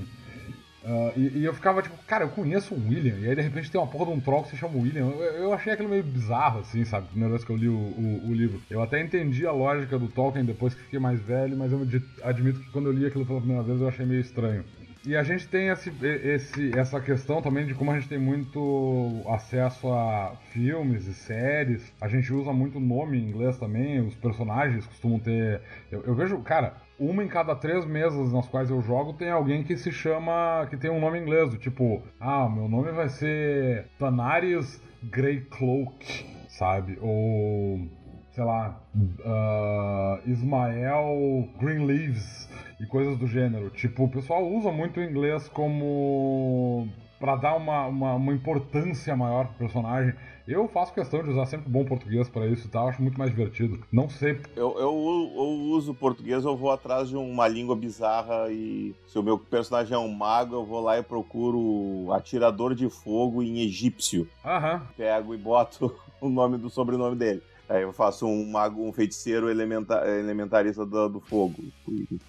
[0.85, 3.71] Uh, e, e, eu ficava tipo, cara, eu conheço um William, e aí de repente
[3.71, 5.07] tem uma porra de um troll que se chama William.
[5.07, 7.07] Eu, eu achei aquilo meio bizarro, assim, sabe?
[7.07, 8.61] Primeira vez que eu li o, o, o, livro.
[8.69, 11.81] Eu até entendi a lógica do Tolkien depois que fiquei mais velho, mas eu
[12.25, 14.65] admito que quando eu li aquilo pela primeira vez eu achei meio estranho.
[15.05, 19.21] E a gente tem esse, esse, essa questão também de como a gente tem muito
[19.29, 21.93] acesso a filmes e séries.
[22.01, 25.61] A gente usa muito nome em inglês também, os personagens costumam ter.
[25.91, 29.65] Eu, eu vejo, cara, uma em cada três mesas nas quais eu jogo tem alguém
[29.65, 30.69] que se chama.
[30.71, 36.97] que tem um nome inglês, do tipo, ah, meu nome vai ser Tanaris Greycloak, sabe?
[37.01, 37.89] Ou
[38.33, 42.49] sei lá, uh, Ismael Greenleaves
[42.81, 43.71] e coisas do gênero.
[43.71, 46.89] Tipo, o pessoal usa muito o inglês como
[47.21, 50.13] para dar uma, uma, uma, importância maior pro personagem.
[50.49, 53.31] Eu faço questão de usar sempre bom português para isso e tal, acho muito mais
[53.31, 53.79] divertido.
[53.93, 54.41] Não sei.
[54.57, 59.23] Eu, eu, eu uso português, eu vou atrás de uma língua bizarra e se o
[59.23, 64.29] meu personagem é um mago, eu vou lá e procuro atirador de fogo em egípcio.
[64.45, 64.83] Aham.
[64.97, 67.41] Pego e boto o nome do sobrenome dele.
[67.69, 71.55] Aí eu faço um mago, um feiticeiro elementar, elementarista do, do, fogo.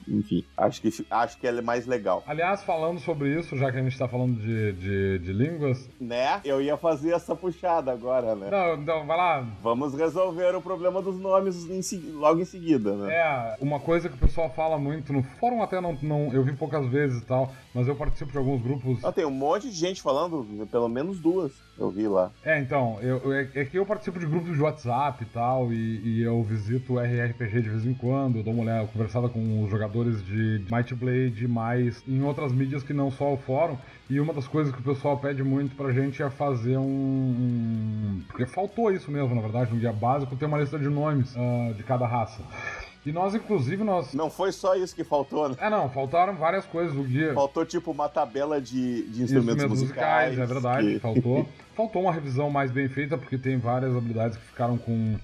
[0.08, 2.24] Enfim, acho que, acho que ela é mais legal.
[2.26, 5.90] Aliás, falando sobre isso, já que a gente tá falando de, de, de línguas.
[6.00, 6.40] Né?
[6.46, 8.50] Eu ia fazer essa puxada agora, né?
[8.50, 9.46] Não, não, vai lá.
[9.62, 13.14] Vamos resolver o problema dos nomes em, logo em seguida, né?
[13.14, 16.54] É, uma coisa que o pessoal fala muito no fórum, até não, não eu vi
[16.54, 19.04] poucas vezes e tal, mas eu participo de alguns grupos.
[19.04, 22.32] Ah, tem um monte de gente falando, pelo menos duas, eu vi lá.
[22.46, 26.22] É, então, eu, é, é que eu participo de grupos de WhatsApp tal, e, e,
[26.22, 29.70] eu visito o RRPG de vez em quando, eu dou uma olhada, conversada com os
[29.70, 33.78] jogadores de Might Blade, mais em outras mídias que não só o fórum,
[34.10, 36.84] e uma das coisas que o pessoal pede muito pra gente é fazer um.
[36.84, 41.36] um porque faltou isso mesmo, na verdade, um guia básico, ter uma lista de nomes
[41.36, 42.42] uh, de cada raça.
[43.06, 44.14] E nós, inclusive, nós.
[44.14, 45.56] Não foi só isso que faltou, né?
[45.60, 47.34] É, não, faltaram várias coisas do guia.
[47.34, 50.38] Faltou, tipo, uma tabela de, de instrumentos, instrumentos musicais.
[50.38, 50.40] musicais.
[50.40, 51.00] É verdade, que...
[51.00, 51.48] faltou.
[51.76, 55.18] faltou uma revisão mais bem feita, porque tem várias habilidades que ficaram com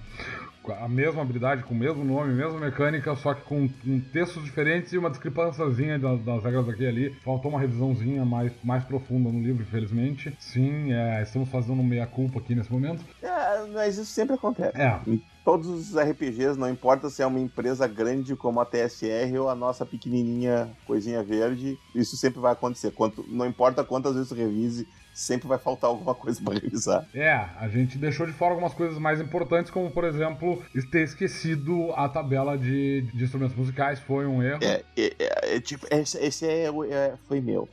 [0.78, 4.92] a mesma habilidade, com o mesmo nome, mesma mecânica, só que com, com textos diferentes
[4.92, 7.10] e uma discrepânciazinha das, das, regras aqui e ali.
[7.24, 10.36] Faltou uma revisãozinha mais, mais profunda no livro, infelizmente.
[10.38, 13.04] Sim, é, estamos fazendo meia-culpa aqui nesse momento.
[13.22, 14.78] É, mas isso sempre acontece.
[14.80, 15.00] É.
[15.06, 19.48] Em todos os RPGs, não importa se é uma empresa grande como a TSR ou
[19.48, 22.90] a nossa pequenininha coisinha verde, isso sempre vai acontecer.
[22.92, 27.06] Quanto, não importa quantas vezes revise, sempre vai faltar alguma coisa para revisar.
[27.14, 31.92] É, a gente deixou de fora algumas coisas mais importantes, como por exemplo, ter esquecido
[31.94, 34.60] a tabela de, de instrumentos musicais, foi um erro.
[34.62, 37.68] É, é, é, é tipo, esse, esse é, é, foi meu.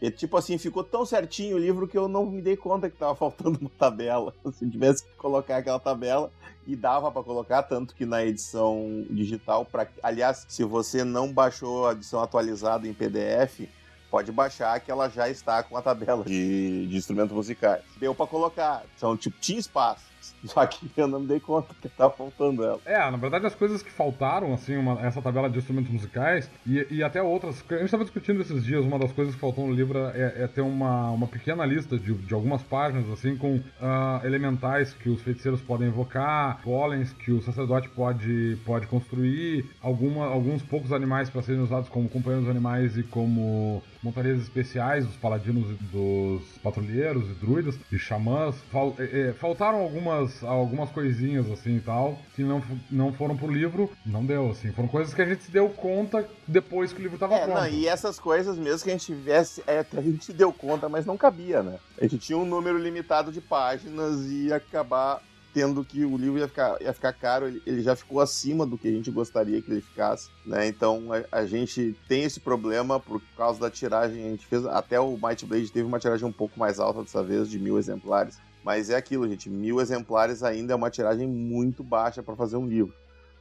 [0.00, 2.96] É, tipo assim, ficou tão certinho o livro que eu não me dei conta que
[2.96, 4.32] tava faltando uma tabela.
[4.52, 6.30] Se tivesse que colocar aquela tabela,
[6.66, 11.86] e dava para colocar, tanto que na edição digital, para aliás, se você não baixou
[11.86, 13.68] a edição atualizada em PDF,
[14.10, 17.82] pode baixar que ela já está com a tabela de, de instrumentos musicais.
[17.98, 20.16] Deu para colocar, então tipo tinha espaço.
[20.44, 22.80] Só que eu não me dei conta que tava faltando ela.
[22.84, 26.86] É, na verdade, as coisas que faltaram, assim, uma, essa tabela de instrumentos musicais e,
[26.90, 27.62] e até outras.
[27.68, 30.46] A gente estava discutindo esses dias, uma das coisas que faltou no livro é, é
[30.46, 35.20] ter uma, uma pequena lista de, de algumas páginas, assim, com uh, elementais que os
[35.22, 41.42] feiticeiros podem invocar, golems que o sacerdote pode, pode construir, alguma, alguns poucos animais para
[41.42, 47.76] serem usados como companheiros animais e como montarias especiais dos paladinos dos patrulheiros e druidas
[47.90, 48.54] e xamãs.
[48.70, 53.50] Fal, é, é, faltaram algumas, algumas coisinhas assim e tal, que não, não foram pro
[53.50, 54.72] livro, não deu, assim.
[54.72, 57.58] Foram coisas que a gente se deu conta depois que o livro tava é, pronto.
[57.58, 60.88] Não, e essas coisas mesmo que a gente tivesse, é, a gente se deu conta,
[60.88, 61.78] mas não cabia, né?
[62.00, 65.20] A gente tinha um número limitado de páginas e ia acabar
[65.56, 68.76] tendo que o livro ia ficar, ia ficar caro, ele, ele, já ficou acima do
[68.76, 70.66] que a gente gostaria que ele ficasse, né?
[70.66, 74.22] Então a, a, gente tem esse problema por causa da tiragem.
[74.22, 77.22] A gente fez até o Might Blade teve uma tiragem um pouco mais alta dessa
[77.22, 78.36] vez, de mil exemplares.
[78.62, 79.48] Mas é aquilo, gente.
[79.48, 82.92] Mil exemplares ainda é uma tiragem muito baixa para fazer um livro.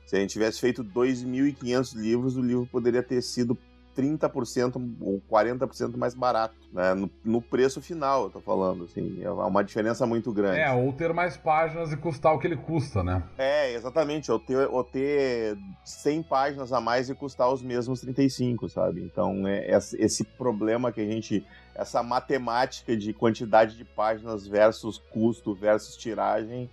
[0.05, 3.57] Se a gente tivesse feito 2.500 livros, o livro poderia ter sido
[3.95, 6.93] 30% ou 40% mais barato, né?
[6.93, 10.59] No, no, preço final, eu tô falando, assim, é uma diferença muito grande.
[10.59, 13.23] É, ou ter mais páginas e custar o que ele custa, né?
[13.37, 18.67] É, exatamente, ou ter, ou ter 100 páginas a mais e custar os mesmos 35,
[18.69, 19.01] sabe?
[19.01, 25.55] Então, é esse problema que a gente, essa matemática de quantidade de páginas versus custo
[25.55, 26.69] versus tiragem,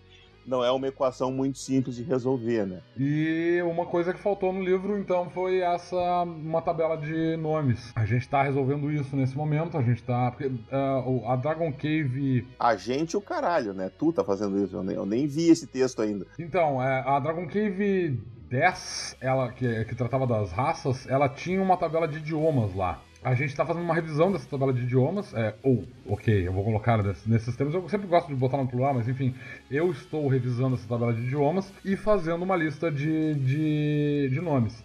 [0.47, 2.81] não é uma equação muito simples de resolver, né?
[2.97, 7.93] E uma coisa que faltou no livro, então, foi essa uma tabela de nomes.
[7.95, 10.31] A gente tá resolvendo isso nesse momento, a gente tá.
[10.31, 12.47] Porque, uh, a Dragon Cave.
[12.59, 13.91] A gente o caralho, né?
[13.99, 16.27] Tu tá fazendo isso, eu nem, eu nem vi esse texto ainda.
[16.39, 21.77] Então, é, a Dragon Cave 10, ela, que, que tratava das raças, ela tinha uma
[21.77, 23.01] tabela de idiomas lá.
[23.25, 26.65] A gente está fazendo uma revisão dessa tabela de idiomas, é, ou, ok, eu vou
[26.65, 29.33] colocar nesses termos, eu sempre gosto de botar no plural, mas enfim,
[29.71, 34.85] eu estou revisando essa tabela de idiomas e fazendo uma lista de, de, de nomes.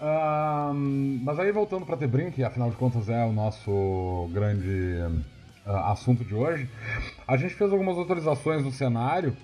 [0.00, 5.00] Um, mas aí voltando para Tebrim, que afinal de contas é o nosso grande
[5.68, 6.68] uh, assunto de hoje,
[7.26, 9.36] a gente fez algumas atualizações no cenário.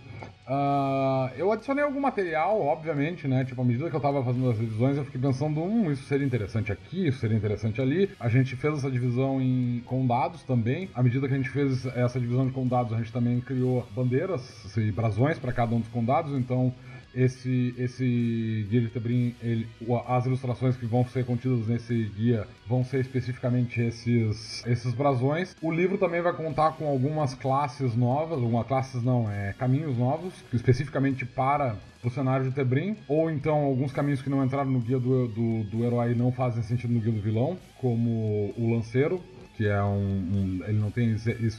[0.46, 3.44] Uh, eu adicionei algum material, obviamente, né?
[3.44, 6.26] Tipo, à medida que eu tava fazendo as revisões, eu fiquei pensando, hum, isso seria
[6.26, 8.10] interessante aqui, isso seria interessante ali.
[8.20, 10.90] A gente fez essa divisão em condados também.
[10.94, 14.76] À medida que a gente fez essa divisão de condados, a gente também criou bandeiras
[14.76, 16.32] e brasões para cada um dos condados.
[16.32, 16.74] Então,
[17.14, 19.66] esse, esse guia de Tebrim, ele,
[20.06, 25.56] as ilustrações que vão ser contidas nesse guia vão ser especificamente esses, esses brasões.
[25.62, 30.32] O livro também vai contar com algumas classes novas, algumas classes não, é caminhos novos,
[30.52, 34.98] especificamente para o cenário de Tebrim, ou então alguns caminhos que não entraram no guia
[34.98, 39.22] do, do, do herói e não fazem sentido no guia do vilão, como o lanceiro,
[39.56, 41.16] que é um, um, ele não tem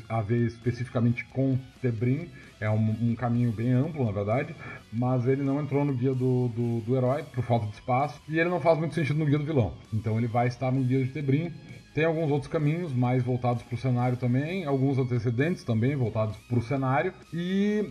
[0.10, 2.30] a ver especificamente com Tebrim,
[2.60, 4.56] é um, um, caminho bem amplo, na verdade,
[4.92, 8.40] mas ele não entrou no guia do, do, do, herói por falta de espaço e
[8.40, 9.74] ele não faz muito sentido no guia do vilão.
[9.94, 11.52] Então ele vai estar no guia de Tebrim.
[11.94, 16.60] Tem alguns outros caminhos mais voltados para o cenário também, alguns antecedentes também voltados para
[16.60, 17.90] o cenário e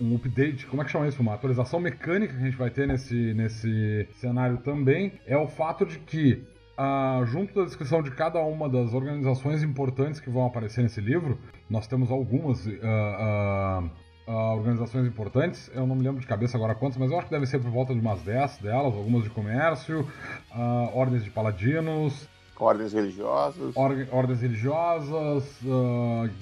[0.00, 1.20] um update, como é que chama isso?
[1.20, 5.86] Uma atualização mecânica que a gente vai ter nesse, nesse cenário também é o fato
[5.86, 6.42] de que
[6.76, 11.38] Uh, junto da descrição de cada uma das organizações importantes que vão aparecer nesse livro,
[11.70, 12.70] nós temos algumas uh,
[14.26, 15.70] uh, organizações importantes.
[15.72, 17.70] Eu não me lembro de cabeça agora quantas, mas eu acho que deve ser por
[17.70, 20.04] volta de umas 10 delas, algumas de comércio,
[20.92, 22.28] ordens de paladinos.
[22.58, 23.76] Ordens religiosas.
[23.76, 25.60] Or ordens religiosas,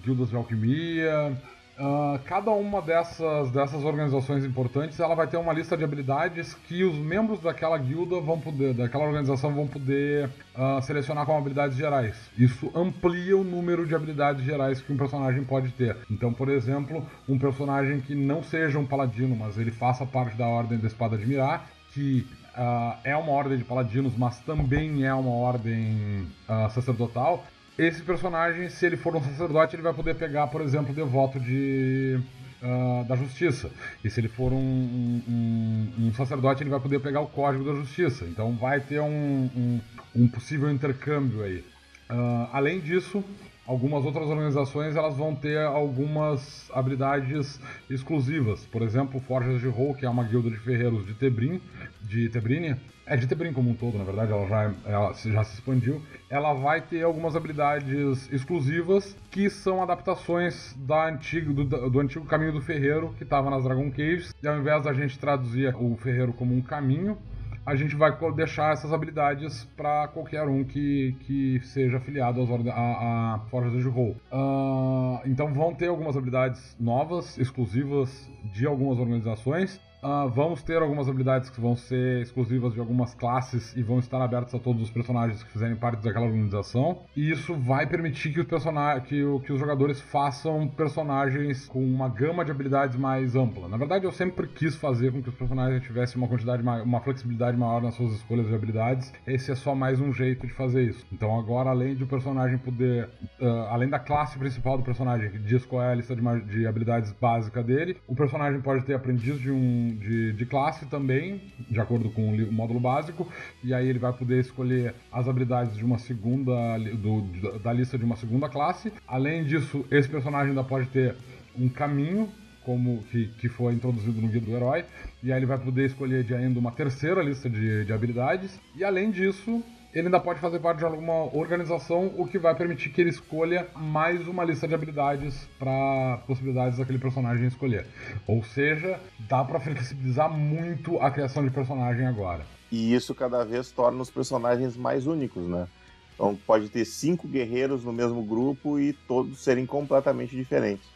[0.02, 1.36] guildas de alquimia,
[1.78, 6.84] Uh, cada uma dessas, dessas organizações importantes ela vai ter uma lista de habilidades que
[6.84, 12.30] os membros daquela guilda vão poder, daquela organização vão poder uh, selecionar como habilidades gerais.
[12.36, 15.96] Isso amplia o número de habilidades gerais que um personagem pode ter.
[16.10, 20.46] Então, por exemplo, um personagem que não seja um paladino, mas ele faça parte da
[20.46, 25.14] Ordem da Espada de Mirar, que Uh, é uma ordem de paladinos, mas também é
[25.14, 27.42] uma ordem uh, sacerdotal.
[27.78, 31.40] Esse personagem, se ele for um sacerdote, ele vai poder pegar, por exemplo, o devoto
[31.40, 32.20] de.
[32.62, 33.72] Uh, da justiça.
[34.04, 37.74] E se ele for um, um, um, sacerdote, ele vai poder pegar o código da
[37.74, 38.24] justiça.
[38.24, 39.80] Então vai ter um,
[40.14, 41.64] um possível intercâmbio aí.
[42.08, 43.24] Uh, além disso,
[43.66, 47.58] algumas outras organizações elas vão ter algumas habilidades
[47.88, 48.64] exclusivas.
[48.66, 51.60] Por exemplo, Forjas de Rol, que é uma guilda de ferreiros de Tebrim,
[52.02, 55.55] de Tebrínia, é de Tebrim como um todo, na verdade, ela já, ela já se
[55.55, 56.00] expandiu.
[56.30, 62.53] Ela vai ter algumas habilidades exclusivas que são adaptações da antigo, do, do antigo caminho
[62.53, 64.34] do ferreiro que estava nas Dragon Caves.
[64.42, 67.18] E ao invés da gente traduzir o ferreiro como um caminho,
[67.64, 73.34] a gente vai deixar essas habilidades para qualquer um que, que seja afiliado às a,
[73.34, 74.16] a Forjas de Roll.
[74.32, 79.80] Uh, então vão ter algumas habilidades novas, exclusivas de algumas organizações.
[80.03, 84.20] Uh, vamos ter algumas habilidades que vão ser exclusivas de algumas classes e vão estar
[84.20, 87.05] abertas a todos os personagens que fizerem parte daquela organização.
[87.16, 92.09] E isso vai permitir que os, personagens, que, que os jogadores façam personagens com uma
[92.09, 93.68] gama de habilidades mais ampla.
[93.68, 97.57] Na verdade, eu sempre quis fazer com que os personagens tivessem uma quantidade, uma flexibilidade
[97.57, 99.12] maior nas suas escolhas de habilidades.
[99.24, 101.07] Esse é só mais um jeito de fazer isso.
[101.12, 103.09] Então agora, além de o personagem poder,
[103.40, 106.66] uh, além da classe principal do personagem, que diz qual é a lista de, de
[106.66, 111.40] habilidades básica dele, o personagem pode ter aprendiz de um de, de classe também,
[111.70, 113.28] de acordo com o módulo básico,
[113.62, 118.05] e aí ele vai poder escolher as habilidades de uma segunda do, da lista de
[118.05, 118.93] uma segunda classe.
[119.07, 121.14] Além disso, esse personagem ainda pode ter
[121.57, 122.28] um caminho
[122.64, 124.84] como que, que foi introduzido no guia do herói,
[125.22, 128.59] e aí ele vai poder escolher de ainda uma terceira lista de, de habilidades.
[128.76, 129.62] E além disso,
[129.95, 133.68] ele ainda pode fazer parte de alguma organização, o que vai permitir que ele escolha
[133.76, 137.86] mais uma lista de habilidades para possibilidades daquele personagem escolher.
[138.26, 142.45] Ou seja, dá para flexibilizar muito a criação de personagem agora.
[142.70, 145.68] E isso cada vez torna os personagens mais únicos, né?
[146.14, 150.88] Então pode ter cinco guerreiros no mesmo grupo e todos serem completamente diferentes.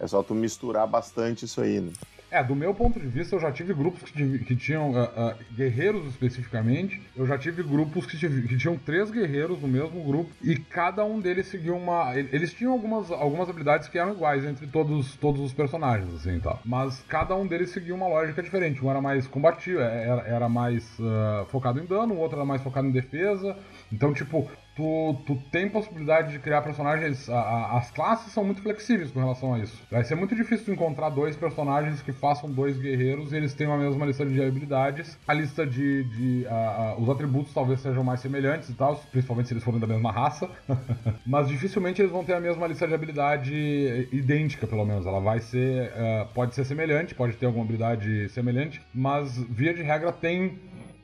[0.00, 1.92] É só tu misturar bastante isso aí, né?
[2.32, 5.34] É, do meu ponto de vista, eu já tive grupos que, que tinham uh, uh,
[5.54, 6.98] guerreiros especificamente.
[7.14, 11.04] Eu já tive grupos que, tive, que, tinham três guerreiros no mesmo grupo e cada
[11.04, 12.16] um deles seguia uma.
[12.16, 16.58] Eles tinham algumas, algumas habilidades que eram iguais entre todos, todos os personagens, assim tal.
[16.64, 18.82] Mas cada um deles seguia uma lógica diferente.
[18.82, 22.46] Um era mais combativo, é, era, era mais uh, focado em dano, o outro era
[22.46, 23.54] mais focado em defesa.
[23.92, 27.28] Então, tipo, tu, tu tem possibilidade de criar personagens.
[27.28, 29.80] A, a, as classes são muito flexíveis com relação a isso.
[29.90, 33.78] Vai ser muito difícil encontrar dois personagens que façam dois guerreiros e eles tenham a
[33.78, 35.18] mesma lista de habilidades.
[35.26, 36.04] A lista de.
[36.04, 39.86] de a, os atributos talvez sejam mais semelhantes e tal, principalmente se eles forem da
[39.86, 40.48] mesma raça.
[41.26, 45.06] Mas dificilmente eles vão ter a mesma lista de habilidade idêntica, pelo menos.
[45.06, 45.92] Ela vai ser.
[45.92, 50.58] Uh, pode ser semelhante, pode ter alguma habilidade semelhante, mas via de regra tem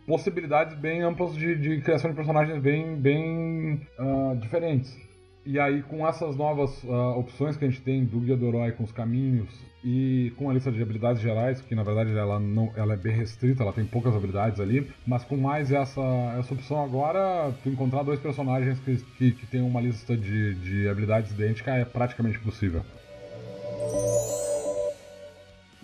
[0.09, 4.97] possibilidades bem amplas de, de criação de personagens bem, bem uh, diferentes.
[5.45, 8.73] E aí, com essas novas uh, opções que a gente tem do Guia do Herói,
[8.73, 9.49] com os caminhos
[9.85, 13.15] e com a lista de habilidades gerais, que na verdade ela, não, ela é bem
[13.15, 16.03] restrita, ela tem poucas habilidades ali, mas com mais essa,
[16.39, 20.89] essa opção agora, tu encontrar dois personagens que, que, que tem uma lista de, de
[20.89, 22.83] habilidades idêntica é praticamente possível.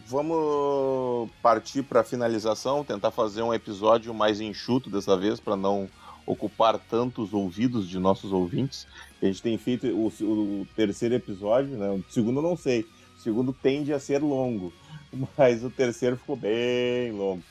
[0.06, 5.88] Vamos partir para a finalização, tentar fazer um episódio mais enxuto dessa vez, para não
[6.26, 8.86] ocupar tantos ouvidos de nossos ouvintes.
[9.22, 11.90] A gente tem feito o, o terceiro episódio, né?
[11.90, 12.86] o segundo eu não sei.
[13.16, 14.72] O segundo tende a ser longo,
[15.36, 17.42] mas o terceiro ficou bem longo.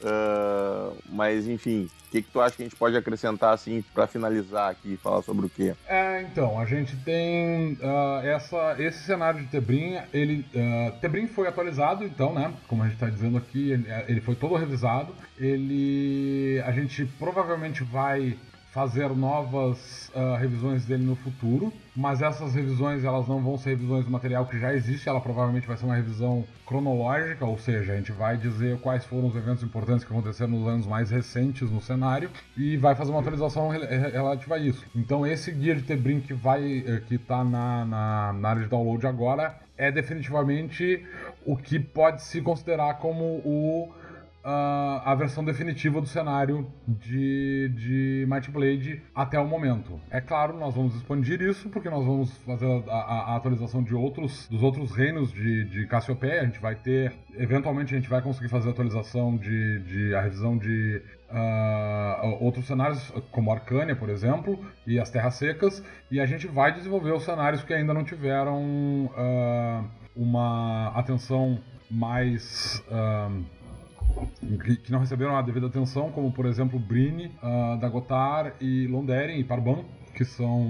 [0.00, 4.06] Uh, mas enfim, o que, que tu acha que a gente pode acrescentar assim para
[4.06, 5.74] finalizar aqui, falar sobre o quê?
[5.86, 12.04] É, então, a gente tem uh, essa, esse cenário de Tebrim, ele uh, foi atualizado,
[12.04, 12.52] então, né?
[12.68, 15.14] Como a gente está dizendo aqui, ele, ele foi todo revisado.
[15.38, 18.36] Ele, a gente provavelmente vai
[18.72, 24.06] fazer novas uh, revisões dele no futuro, mas essas revisões elas não vão ser revisões
[24.06, 27.96] do material que já existe, ela provavelmente vai ser uma revisão cronológica, ou seja, a
[27.96, 31.82] gente vai dizer quais foram os eventos importantes que aconteceram nos anos mais recentes no
[31.82, 34.86] cenário e vai fazer uma atualização relativa a isso.
[34.96, 38.68] Então esse guia de Tebrim que vai eh, que está na, na, na área de
[38.68, 41.04] download agora é definitivamente
[41.44, 43.92] o que pode se considerar como o
[44.44, 50.00] uh, a versão definitiva do cenário de, de Might Blade até o momento.
[50.10, 53.94] É claro, nós vamos expandir isso porque nós vamos fazer a, a, a atualização de
[53.94, 56.42] outros dos outros reinos de, de Cassiopeia.
[56.42, 60.20] A gente vai ter, eventualmente, a gente vai conseguir fazer a atualização de, de a
[60.20, 66.26] revisão de Uh, outros cenários, como Arcânia, por exemplo, e as Terras Secas, e a
[66.26, 69.84] gente vai desenvolver os cenários que ainda não tiveram uh,
[70.14, 71.58] uma atenção
[71.90, 72.84] mais.
[72.86, 73.42] Uh,
[74.82, 79.44] que, não receberam a devida atenção, como por exemplo Brini, uh, Dagotar e Londeren e
[79.44, 79.84] Parban,
[80.14, 80.66] que são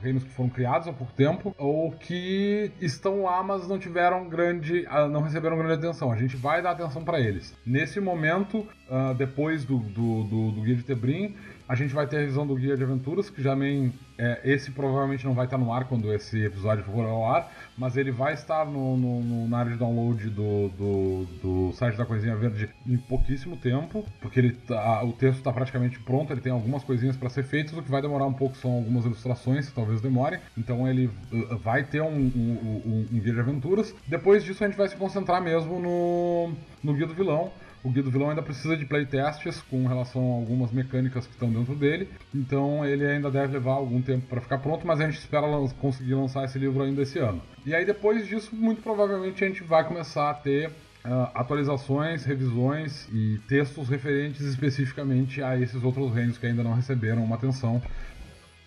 [0.00, 4.86] reinos que foram criados há pouco tempo, ou que estão lá, mas não tiveram grande,
[4.88, 6.12] ah, não receberam grande atenção.
[6.12, 7.54] A gente vai dar atenção para eles.
[7.66, 11.34] Nesse momento, uh, depois do, do, do, do Guia de Tebrim,
[11.74, 13.92] a gente vai ter a revisão do Guia de Aventuras, que já nem.
[14.16, 17.96] É, esse provavelmente não vai estar no ar quando esse episódio for ao ar, mas
[17.96, 22.06] ele vai estar no, no, no na área de download do, do, do, site da
[22.06, 26.52] Coisinha Verde em pouquíssimo tempo, porque ele tá, o texto está praticamente pronto, ele tem
[26.52, 30.00] algumas coisinhas para ser feitas, o que vai demorar um pouco são algumas ilustrações, talvez
[30.00, 30.38] demore.
[30.56, 33.92] Então ele uh, vai ter um, um, um, um guia de aventuras.
[34.06, 36.52] Depois disso a gente vai se concentrar mesmo no,
[36.84, 37.50] no guia do vilão
[37.84, 41.50] o Guia do Vilão ainda precisa de playtests com relação a algumas mecânicas que estão
[41.52, 45.18] dentro dele, então ele ainda deve levar algum tempo para ficar pronto, mas a gente
[45.18, 45.46] espera
[45.78, 47.42] conseguir lançar esse livro ainda esse ano.
[47.66, 50.72] E aí depois disso, muito provavelmente a gente vai começar a ter
[51.04, 57.22] Uh, atualizações, revisões e textos referentes especificamente a esses outros reinos que ainda não receberam
[57.22, 57.82] uma atenção.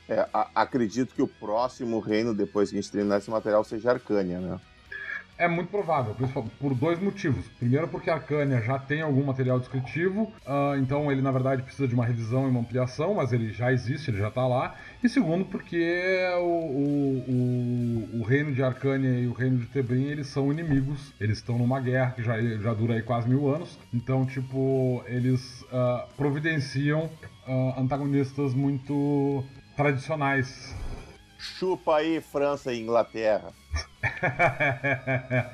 [0.07, 4.39] É, acredito que o próximo reino, depois que a gente terminar esse material, seja Arcânia,
[4.39, 4.59] né?
[5.37, 6.15] É muito provável,
[6.59, 7.47] por dois motivos.
[7.59, 11.87] Primeiro, porque a Arcânia já tem algum material descritivo, uh, então ele na verdade precisa
[11.87, 14.75] de uma revisão e uma ampliação, mas ele já existe, ele já está lá.
[15.03, 20.05] E segundo, porque o, o, o, o, reino de Arcânia e o reino de Tebrim
[20.05, 23.77] eles são inimigos, eles estão numa guerra que já, já dura aí quase mil anos,
[23.93, 27.11] então, tipo, eles uh, providenciam
[27.47, 29.43] uh, antagonistas muito
[29.75, 30.75] tradicionais.
[31.37, 33.53] Chupa aí, França e Inglaterra.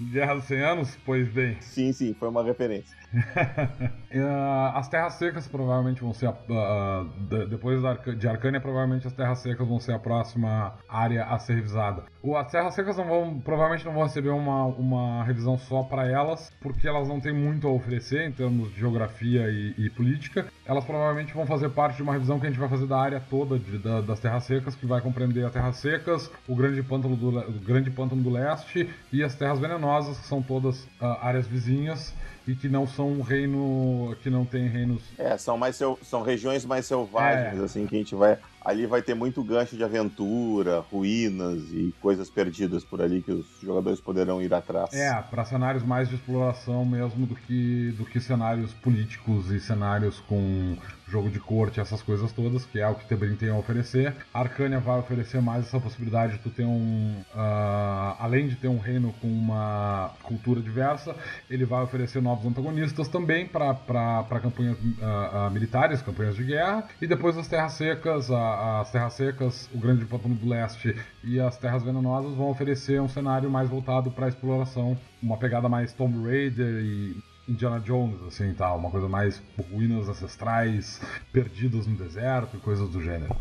[0.00, 0.98] Guerra dos 100 Anos?
[1.04, 1.60] Pois bem.
[1.60, 2.96] Sim, sim, foi uma referência.
[4.74, 6.26] as terras secas provavelmente vão ser.
[6.26, 7.80] A, uh, depois
[8.18, 12.04] de Arcânia, provavelmente as terras secas vão ser a próxima área a ser revisada.
[12.36, 16.50] As terras secas não vão, provavelmente não vão receber uma, uma revisão só para elas,
[16.60, 20.46] porque elas não têm muito a oferecer em termos de geografia e, e, política.
[20.64, 23.20] Elas provavelmente vão fazer parte de uma revisão que a gente vai fazer da área
[23.20, 27.16] toda de, da, das terras secas, que vai compreender as terras secas, o grande pântano
[27.16, 32.14] do, grande pântano do leste e as terras venenosas, que são todas uh, áreas vizinhas
[32.46, 35.02] e que não são um reino que não tem reinos.
[35.18, 37.64] É, são mais são regiões mais selvagens, é.
[37.64, 42.30] assim, que a gente vai ali vai ter muito gancho de aventura, ruínas e coisas
[42.30, 44.92] perdidas por ali que os jogadores poderão ir atrás.
[44.94, 50.18] É, para cenários mais de exploração mesmo do que, do que cenários políticos e cenários
[50.20, 50.76] com
[51.06, 54.14] jogo de corte, essas coisas todas, que é o que Tebrim tem a oferecer.
[54.32, 57.22] A Arcânia vai oferecer mais essa possibilidade de tu ter um.
[57.34, 61.14] Uh, além de ter um reino com uma cultura diversa,
[61.50, 67.06] ele vai oferecer novos antagonistas também para campanhas uh, uh, militares, campanhas de guerra, e
[67.06, 71.82] depois as Terras Secas, as Terras Secas, o Grande Pântano do Leste e as Terras
[71.82, 77.33] Venenosas vão oferecer um cenário mais voltado para exploração, uma pegada mais Tomb Raider e
[77.48, 81.00] Indiana Jones, assim, tal, uma coisa mais ruínas ancestrais,
[81.32, 83.36] perdidas no deserto e coisas do gênero.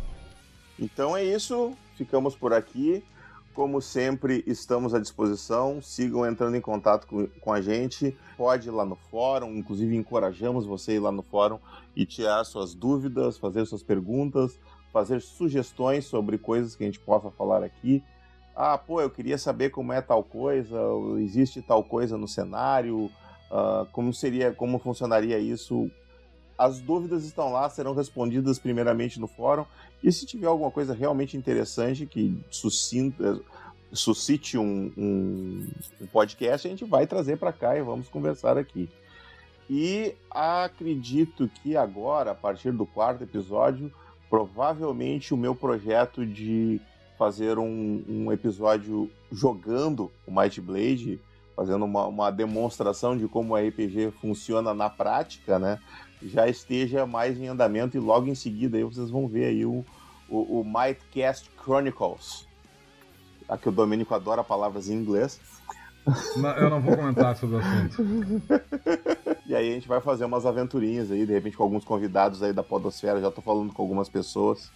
[0.77, 3.03] Então é isso, ficamos por aqui.
[3.53, 5.79] Como sempre, estamos à disposição.
[5.81, 8.17] Sigam entrando em contato com, com a gente.
[8.35, 11.59] Pode ir lá no fórum, inclusive encorajamos você ir lá no fórum
[11.95, 14.59] e tirar suas dúvidas, fazer suas perguntas,
[14.91, 18.03] fazer sugestões sobre coisas que a gente possa falar aqui.
[18.55, 20.77] Ah, pô, eu queria saber como é tal coisa,
[21.19, 23.09] existe tal coisa no cenário,
[23.53, 25.89] uh, como seria, como funcionaria isso.
[26.57, 29.65] As dúvidas estão lá, serão respondidas primeiramente no fórum.
[30.03, 33.39] E se tiver alguma coisa realmente interessante que sucinta,
[33.91, 35.67] suscite um, um,
[36.01, 38.89] um podcast, a gente vai trazer para cá e vamos conversar aqui.
[39.69, 43.91] E acredito que agora, a partir do quarto episódio,
[44.29, 46.81] provavelmente o meu projeto de
[47.17, 51.19] fazer um, um episódio jogando o Might Blade
[51.55, 55.79] fazendo uma, uma demonstração de como o RPG funciona na prática, né?
[56.21, 59.83] Já esteja mais em andamento e logo em seguida aí vocês vão ver aí o,
[60.29, 62.47] o, o Mightcast Chronicles.
[63.47, 65.39] Aqui o Domênico adora palavras em inglês.
[66.35, 68.03] Não, eu não vou comentar sobre o assunto.
[69.45, 72.51] e aí a gente vai fazer umas aventurinhas aí, de repente com alguns convidados aí
[72.51, 74.71] da Podosfera, já tô falando com algumas pessoas.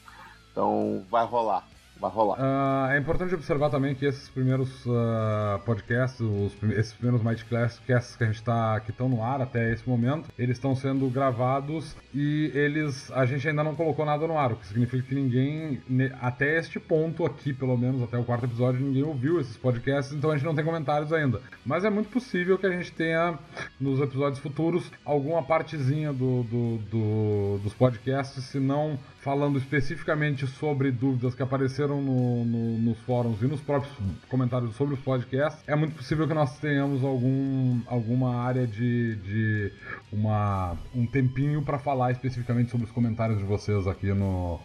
[0.51, 1.67] Então vai rolar.
[1.99, 2.37] Vai rolar.
[2.37, 8.23] Uh, é importante observar também que esses primeiros uh, podcasts, os, esses primeiros Mightcasts que
[8.23, 12.51] a gente tá, que estão no ar até esse momento, eles estão sendo gravados e
[12.53, 15.81] eles a gente ainda não colocou nada no ar, o que significa que ninguém
[16.21, 20.31] até este ponto aqui, pelo menos até o quarto episódio, ninguém ouviu esses podcasts, então
[20.31, 21.41] a gente não tem comentários ainda.
[21.65, 23.37] Mas é muito possível que a gente tenha
[23.79, 30.89] nos episódios futuros alguma partezinha do, do, do dos podcasts, se não falando especificamente sobre
[30.89, 33.93] dúvidas que apareceram no, no, nos fóruns e nos próprios
[34.29, 39.73] comentários sobre os podcasts, é muito possível que nós tenhamos algum, alguma área de, de
[40.13, 44.61] uma, um tempinho para falar especificamente sobre os comentários de vocês aqui no,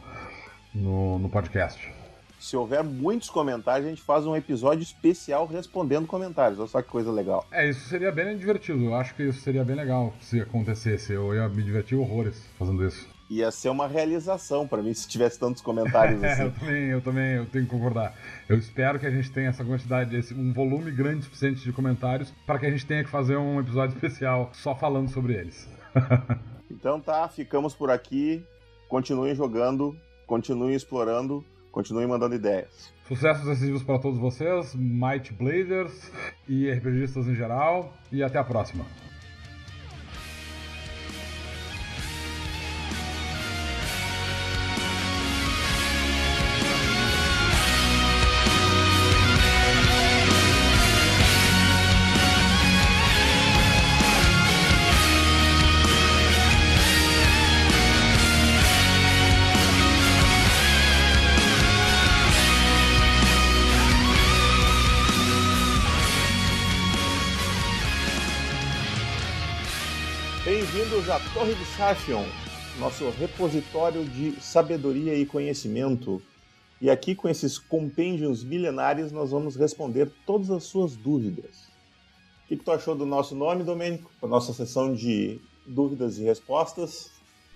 [0.73, 1.93] no, no podcast.
[2.39, 6.61] Se houver muitos comentários, a gente faz um episódio especial respondendo comentários.
[6.61, 7.45] Olha só que coisa legal.
[7.51, 8.85] É, isso seria bem divertido.
[8.85, 11.13] Eu acho que isso seria bem legal se acontecesse.
[11.13, 15.39] Eu ia me divertir horrores fazendo isso ia ser uma realização para mim se tivesse
[15.39, 16.43] tantos comentários assim.
[16.43, 18.15] eu também, eu também, eu tenho que concordar.
[18.49, 22.33] Eu espero que a gente tenha essa quantidade, esse, um volume grande suficiente de comentários
[22.47, 25.69] para que a gente tenha que fazer um episódio especial só falando sobre eles.
[26.71, 28.45] então tá, ficamos por aqui.
[28.89, 32.93] Continuem jogando, continuem explorando, continuem mandando ideias.
[33.09, 36.11] Sucessos decisivos para todos vocês, Might Blazers
[36.47, 38.85] e RPGistas em geral, e até a próxima.
[71.43, 72.25] Torre de Sarfion,
[72.79, 76.23] nosso repositório de sabedoria e conhecimento.
[76.81, 81.67] E aqui, com esses compêndios milenares, nós vamos responder todas as suas dúvidas.
[82.45, 84.09] O que, que tu achou do nosso nome, Domênico?
[84.23, 87.11] A nossa sessão de dúvidas e respostas.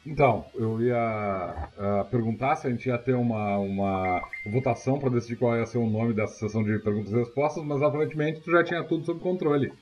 [0.05, 4.21] Então, eu ia uh, perguntar se a gente ia ter uma, uma
[4.51, 7.81] votação para decidir qual ia ser o nome dessa sessão de perguntas e respostas, mas
[7.81, 9.73] aparentemente tu já tinha tudo sob controle.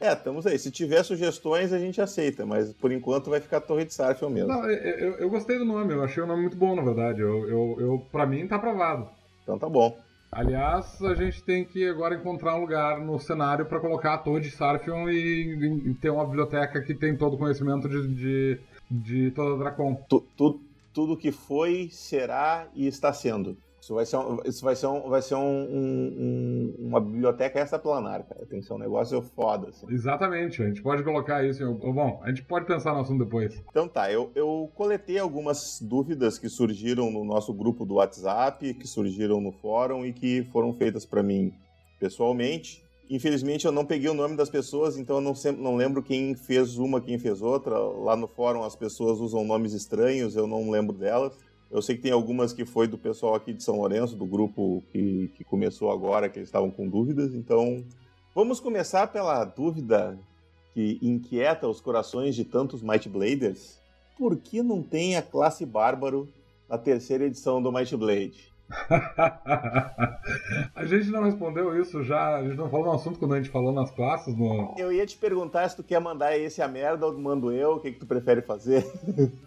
[0.00, 0.58] É, estamos aí.
[0.58, 4.48] Se tiver sugestões, a gente aceita, mas por enquanto vai ficar Torre de Sarfield mesmo.
[4.48, 7.20] Não, eu, eu, gostei do nome, eu achei o nome muito bom, na verdade.
[7.20, 9.08] Eu, eu, eu, pra mim tá aprovado.
[9.42, 9.98] Então tá bom.
[10.30, 14.40] Aliás, a gente tem que agora encontrar um lugar no cenário para colocar a Torre
[14.40, 19.30] de Sarfion e, e, ter uma biblioteca que tem todo o conhecimento de, de, de
[19.30, 19.94] toda a Dracon.
[20.08, 20.60] Tu, tu,
[20.92, 23.56] tudo que foi, será e está sendo.
[23.86, 27.78] Isso vai ser, um, isso vai ser, um, vai ser um, um, uma biblioteca essa
[27.78, 28.44] planar, cara.
[28.44, 29.68] Tem que ser um negócio foda.
[29.68, 29.86] Assim.
[29.88, 31.62] Exatamente, a gente pode colocar isso.
[31.62, 33.62] Em, bom, a gente pode pensar no assunto depois.
[33.70, 38.88] Então tá, eu, eu coletei algumas dúvidas que surgiram no nosso grupo do WhatsApp, que
[38.88, 41.54] surgiram no fórum e que foram feitas para mim
[42.00, 42.84] pessoalmente.
[43.08, 46.34] Infelizmente eu não peguei o nome das pessoas, então eu não, sempre, não lembro quem
[46.34, 47.78] fez uma, quem fez outra.
[47.78, 51.45] Lá no fórum as pessoas usam nomes estranhos, eu não lembro delas.
[51.70, 54.82] Eu sei que tem algumas que foi do pessoal aqui de São Lourenço, do grupo
[54.92, 57.34] que, que começou agora, que eles estavam com dúvidas.
[57.34, 57.84] Então,
[58.34, 60.18] vamos começar pela dúvida
[60.72, 63.78] que inquieta os corações de tantos Might Bladers.
[64.16, 66.28] Por que não tem a classe Bárbaro
[66.68, 68.55] na terceira edição do Might Blade?
[70.74, 73.50] a gente não respondeu isso já, a gente não falou no assunto quando a gente
[73.50, 74.36] falou nas classes.
[74.36, 74.74] No...
[74.76, 77.80] Eu ia te perguntar se tu quer mandar esse a merda ou mando eu, o
[77.80, 78.84] que, que tu prefere fazer?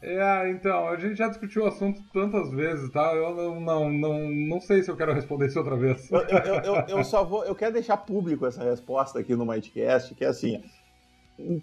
[0.01, 3.13] É, então, a gente já discutiu o assunto tantas vezes, tá?
[3.13, 6.09] Eu não, não, não, não sei se eu quero responder isso outra vez.
[6.11, 10.15] Eu, eu, eu, eu só vou, eu quero deixar público essa resposta aqui no Mindcast,
[10.15, 10.63] que é assim,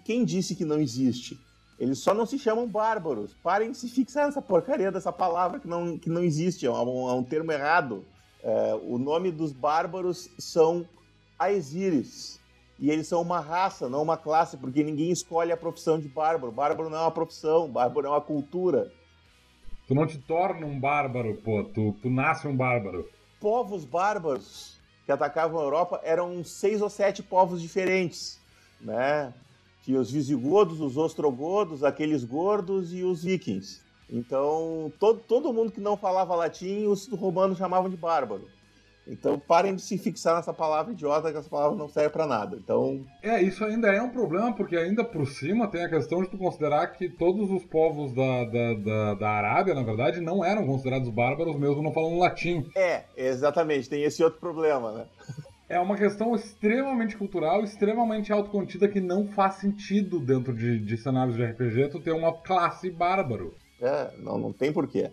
[0.03, 1.39] quem disse que não existe?
[1.79, 3.35] Eles só não se chamam bárbaros.
[3.43, 7.09] Parem de se fixar nessa porcaria dessa palavra que não, que não existe, é um,
[7.09, 8.03] é um termo errado.
[8.43, 10.87] É, o nome dos bárbaros são
[11.37, 12.39] Aesiris.
[12.79, 16.51] E eles são uma raça, não uma classe, porque ninguém escolhe a profissão de bárbaro.
[16.51, 18.91] Bárbaro não é uma profissão, bárbaro é uma cultura.
[19.87, 23.07] Tu não te torna um bárbaro, pô, tu, tu nasce um bárbaro.
[23.39, 28.39] Povos bárbaros que atacavam a Europa eram seis ou sete povos diferentes,
[28.81, 29.33] né?
[29.87, 33.79] Tinha os visigodos, os ostrogodos, aqueles gordos e os vikings.
[34.09, 38.49] Então, todo, todo mundo que não falava latim, os romanos chamavam de bárbaro.
[39.07, 42.57] Então, parem de se fixar nessa palavra idiota, que essa palavra não serve para nada.
[42.57, 43.05] Então.
[43.23, 46.37] É, isso ainda é um problema, porque ainda por cima tem a questão de tu
[46.37, 51.07] considerar que todos os povos da, da, da, da Arábia, na verdade, não eram considerados
[51.07, 52.69] bárbaros, mesmo não falando latim.
[52.75, 55.05] É, exatamente, tem esse outro problema, né?
[55.69, 61.35] É uma questão extremamente cultural, extremamente autocontida que não faz sentido dentro de, de cenários
[61.35, 63.53] de RPG tu ter uma classe bárbaro.
[63.81, 65.11] É, não, não tem porquê.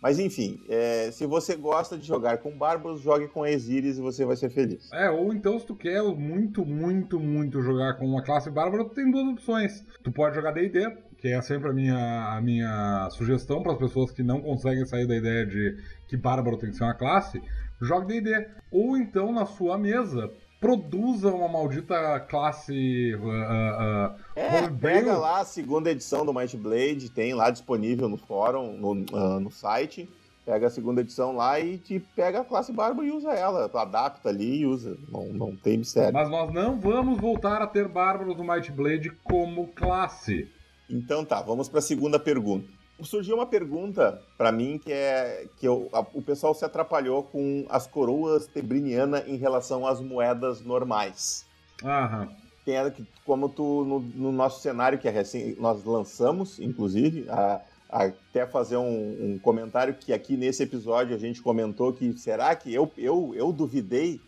[0.00, 4.24] Mas enfim, é, se você gosta de jogar com bárbaros, jogue com Exíris e você
[4.24, 4.92] vai ser feliz.
[4.92, 8.94] É, ou então se tu quer muito, muito, muito jogar com uma classe bárbara, tu
[8.94, 9.84] tem duas opções.
[10.04, 14.12] Tu pode jogar D&D, que é sempre a minha, a minha sugestão para as pessoas
[14.12, 15.76] que não conseguem sair da ideia de
[16.06, 17.42] que bárbaro tem que ser uma classe,
[17.80, 18.46] jogue D&D.
[18.70, 25.44] Ou então, na sua mesa, produza uma maldita classe uh, uh, é, pega lá a
[25.44, 30.08] segunda edição do Might Blade, tem lá disponível no fórum, no, uh, no site.
[30.44, 33.70] Pega a segunda edição lá e te pega a classe Barba e usa ela.
[33.74, 34.96] Adapta ali e usa.
[35.12, 36.14] Não, não tem mistério.
[36.14, 40.48] Mas nós não vamos voltar a ter Bárbaros do Might Blade como classe.
[40.88, 45.66] Então tá, vamos para a segunda pergunta surgiu uma pergunta para mim que é que
[45.66, 51.46] eu, a, o pessoal se atrapalhou com as coroas tebriniana em relação às moedas normais.
[51.84, 52.28] Aham.
[52.64, 57.24] Tem ela que, como tu no, no, nosso cenário que é recém, nós lançamos, inclusive,
[57.30, 62.12] a, a, até fazer um, um, comentário que aqui nesse episódio a gente comentou que
[62.18, 64.20] será que eu eu, eu duvidei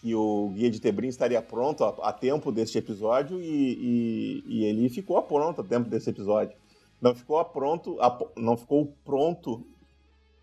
[0.00, 4.64] que o guia de Tebrim estaria pronto a, a tempo deste episódio e, e, e
[4.64, 6.56] ele ficou pronto a tempo desse episódio
[7.00, 7.98] não ficou pronto,
[8.36, 9.66] não ficou pronto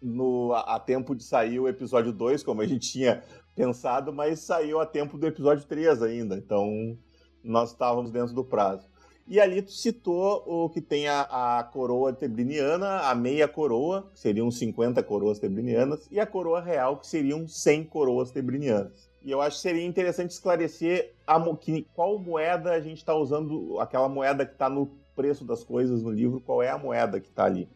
[0.01, 3.23] no, a, a, tempo de sair o episódio 2, como a gente tinha
[3.55, 6.37] pensado, mas saiu a tempo do episódio 3 ainda.
[6.37, 6.97] Então,
[7.43, 8.89] nós estávamos dentro do prazo.
[9.27, 11.21] E ali tu citou o que tem a,
[11.59, 16.97] a coroa tebriniana, a meia coroa, que seriam 50 coroas tebrinianas, e a coroa real,
[16.97, 19.09] que seriam 100 coroas tebrinianas.
[19.23, 23.79] E eu acho que seria interessante esclarecer a, que, qual moeda a gente está usando,
[23.79, 24.87] aquela moeda que está no
[25.21, 27.69] preço das coisas no livro, qual é a moeda que está ali.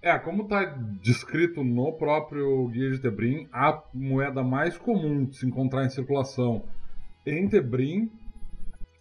[0.00, 0.64] É, como está
[1.00, 6.62] descrito no próprio Guia de Tebrim, a moeda mais comum de se encontrar em circulação
[7.26, 8.10] em Tebrim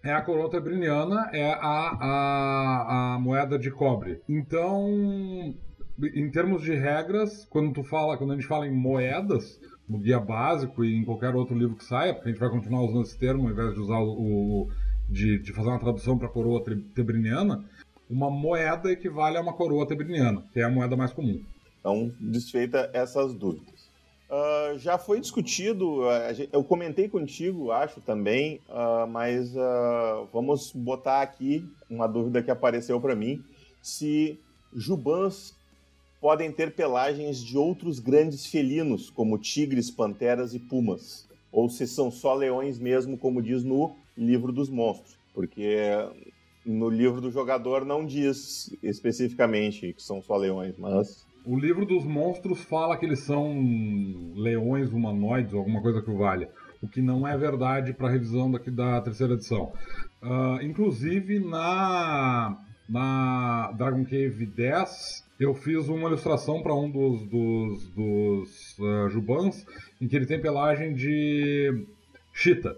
[0.03, 4.19] é a coroa tebriniana, é a, a, a moeda de cobre.
[4.27, 5.53] Então,
[6.01, 10.19] em termos de regras, quando tu fala, quando a gente fala em moedas, no guia
[10.19, 13.17] básico e em qualquer outro livro que saia, porque a gente vai continuar usando esse
[13.17, 14.69] termo ao invés de usar o, o
[15.11, 16.63] de, de fazer uma tradução para a coroa
[16.95, 17.63] tebriniana,
[18.11, 21.41] uma moeda equivale a uma coroa tebriniana, que é a moeda mais comum.
[21.79, 23.89] Então, desfeita essas dúvidas.
[24.29, 29.53] Uh, já foi discutido, uh, eu comentei contigo, acho também, uh, mas
[30.31, 33.43] vamos botar aqui uma dúvida que apareceu para mim:
[33.81, 34.39] se
[34.73, 35.53] jubãs
[36.21, 42.09] podem ter pelagens de outros grandes felinos, como tigres, panteras e pumas, ou se são
[42.09, 45.75] só leões mesmo, como diz no livro dos monstros, porque
[46.65, 52.05] no livro do jogador não diz especificamente que são só leões, mas O livro dos
[52.05, 53.51] monstros fala que eles são
[54.35, 56.49] leões humanoides alguma coisa que o valha.
[56.81, 59.73] O que não é verdade para a revisão daqui da terceira edição.
[60.21, 62.57] Uh, inclusive na,
[62.87, 69.65] na Dragon Cave 10, eu fiz uma ilustração para um dos, dos, dos uh, Jubans
[69.99, 71.85] em que ele tem pelagem de
[72.31, 72.77] chita.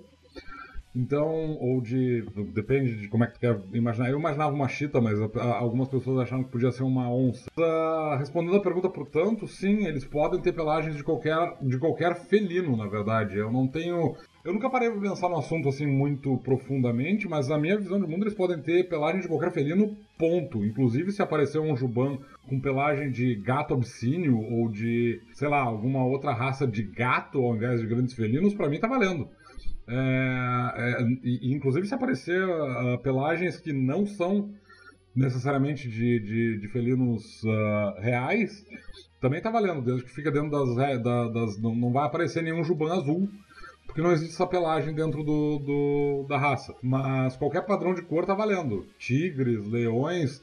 [0.95, 2.23] Então, ou de.
[2.53, 4.09] Depende de como é que tu quer imaginar.
[4.11, 7.49] Eu imaginava uma chita, mas algumas pessoas acharam que podia ser uma onça.
[7.57, 12.77] Uh, respondendo a pergunta, portanto, sim, eles podem ter pelagens de qualquer, de qualquer felino,
[12.77, 13.37] na verdade.
[13.37, 14.15] Eu não tenho.
[14.45, 18.05] Eu nunca parei para pensar no assunto assim muito profundamente, mas na minha visão de
[18.05, 20.63] mundo eles podem ter pelagem de qualquer felino, ponto.
[20.63, 26.05] Inclusive se aparecer um Juban com pelagem de gato abissínio ou de, sei lá, alguma
[26.05, 29.29] outra raça de gato ao invés de grandes felinos, para mim tá valendo.
[29.87, 31.01] É, é,
[31.41, 34.53] inclusive se aparecer uh, pelagens que não são
[35.15, 38.65] necessariamente de, de, de felinos uh, reais,
[39.19, 40.75] também tá valendo, desde que fica dentro das.
[41.31, 43.29] das não, não vai aparecer nenhum Juban azul
[43.85, 46.73] porque não existe essa pelagem dentro do, do, da raça.
[46.81, 48.85] Mas qualquer padrão de cor tá valendo.
[48.97, 50.41] Tigres, leões,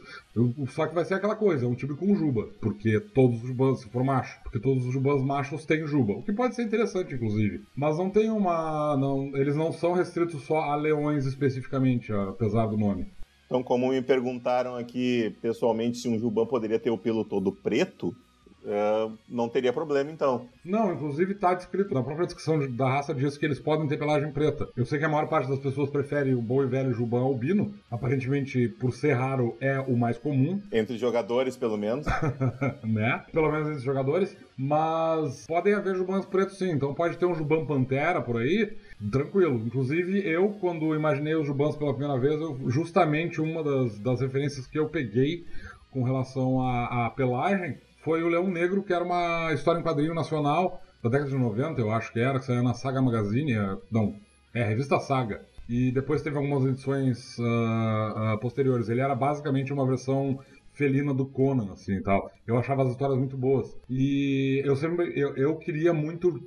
[0.68, 3.80] só que vai ser aquela coisa, é um tipo com juba, porque todos os jubans,
[3.80, 7.14] se for macho, porque todos os jubans machos têm juba, o que pode ser interessante,
[7.14, 7.62] inclusive.
[7.74, 8.96] Mas não tem uma...
[8.96, 13.06] Não, eles não são restritos só a leões especificamente, apesar do nome.
[13.46, 18.14] Então, como me perguntaram aqui pessoalmente se um juban poderia ter o pelo todo preto,
[18.62, 20.46] Uh, não teria problema então.
[20.64, 24.30] Não, inclusive está descrito na própria descrição da raça diz que eles podem ter pelagem
[24.32, 24.68] preta.
[24.76, 27.74] Eu sei que a maior parte das pessoas prefere o bom e velho Juban albino,
[27.90, 30.60] aparentemente por ser raro é o mais comum.
[30.72, 32.06] Entre jogadores, pelo menos.
[32.84, 33.24] né?
[33.32, 34.36] Pelo menos entre jogadores.
[34.56, 38.76] Mas podem haver Jubans pretos sim, então pode ter um Juban Pantera por aí,
[39.10, 39.54] tranquilo.
[39.64, 44.66] Inclusive, eu, quando imaginei os Jubans pela primeira vez, eu, justamente uma das, das referências
[44.66, 45.46] que eu peguei
[45.90, 50.82] com relação à pelagem foi o Leão Negro, que era uma história em quadrinho nacional
[51.02, 54.14] da década de 90, eu acho que era, que saiu na Saga Magazine, é, não,
[54.54, 55.42] é, revista Saga.
[55.68, 58.88] E depois teve algumas edições uh, uh, posteriores.
[58.88, 60.40] Ele era basicamente uma versão
[60.72, 62.30] felina do Conan, assim e tal.
[62.46, 63.76] Eu achava as histórias muito boas.
[63.88, 66.42] E eu sempre, eu, eu queria muito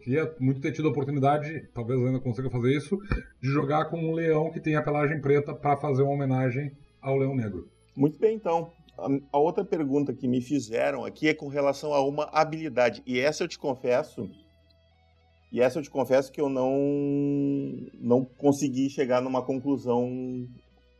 [0.00, 2.98] queria muito ter tido a oportunidade, talvez ainda consiga fazer isso,
[3.40, 6.70] de jogar com um leão que tem a pelagem preta para fazer uma homenagem
[7.00, 7.68] ao leão negro.
[7.96, 8.70] Muito bem, então
[9.32, 13.02] a outra pergunta que me fizeram aqui é com relação a uma habilidade.
[13.06, 14.30] E essa eu te confesso.
[15.52, 16.76] E essa eu te confesso que eu não,
[17.94, 20.48] não consegui chegar numa conclusão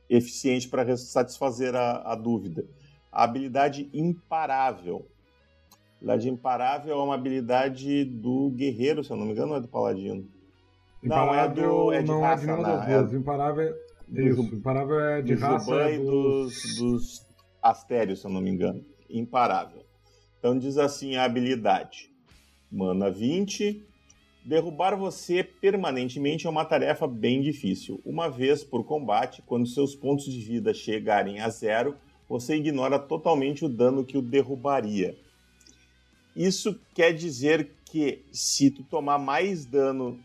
[0.09, 2.65] eficiente para satisfazer a, a, dúvida.
[3.11, 5.09] A habilidade imparável.
[5.71, 9.61] A habilidade imparável é uma habilidade do guerreiro, se eu não me engano, não é
[9.61, 10.29] do paladino.
[11.03, 11.93] Imparável não, é do.
[11.93, 13.13] É de não raça, é de nenhuma das duas.
[13.13, 13.17] É...
[13.17, 13.87] Imparável é.
[14.09, 15.75] Isso, imparável é de raça.
[15.75, 17.26] É dos, dos, dos
[17.71, 18.85] Astério, se eu não me engano.
[19.09, 19.85] Imparável.
[20.39, 22.11] Então diz assim a habilidade.
[22.71, 23.85] Mana 20.
[24.45, 28.01] Derrubar você permanentemente é uma tarefa bem difícil.
[28.05, 31.97] Uma vez por combate, quando seus pontos de vida chegarem a zero,
[32.29, 35.19] você ignora totalmente o dano que o derrubaria.
[36.35, 40.21] Isso quer dizer que se tu tomar mais dano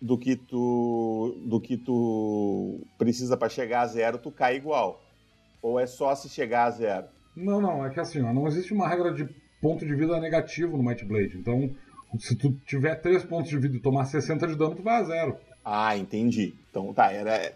[0.00, 5.01] do que tu do que tu precisa para chegar a zero, tu cai igual.
[5.62, 7.06] Ou é só se chegar a zero?
[7.34, 9.26] Não, não, é que assim, ó, não existe uma regra de
[9.60, 11.38] ponto de vida negativo no Might Blade.
[11.38, 11.70] Então,
[12.18, 15.04] se tu tiver 3 pontos de vida e tomar 60 de dano, tu vai a
[15.04, 15.36] zero.
[15.64, 16.54] Ah, entendi.
[16.70, 17.54] Então tá, era.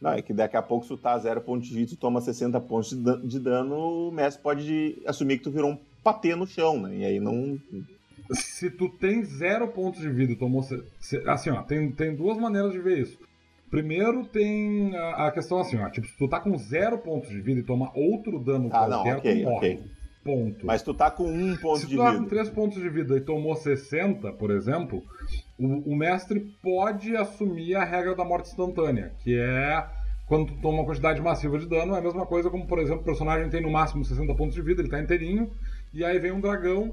[0.00, 1.96] Não, é que daqui a pouco, se tu tá a zero pontos de vida e
[1.96, 2.90] toma 60 pontos
[3.22, 6.96] de dano, o mestre pode assumir que tu virou um patê no chão, né?
[6.96, 7.58] E aí não.
[8.32, 10.64] Se tu tem zero pontos de vida e tomou.
[11.26, 13.18] Assim, ó, tem, tem duas maneiras de ver isso.
[13.70, 17.60] Primeiro tem a, questão assim, ó, tipo, se tu tá com zero pontos de vida
[17.60, 19.80] e toma outro dano ah, qualquer, não, okay, tu morre.
[20.24, 20.66] Ponto.
[20.66, 22.02] Mas tu tá com um ponto de vida.
[22.02, 25.02] Se tu tá com três pontos de vida e tomou 60, por exemplo,
[25.58, 29.86] o, o, mestre pode assumir a regra da morte instantânea, que é
[30.26, 33.00] quando tu toma uma quantidade massiva de dano, é a mesma coisa como, por exemplo,
[33.00, 35.50] o personagem tem no máximo 60 pontos de vida, ele tá inteirinho,
[35.94, 36.92] e aí vem um dragão,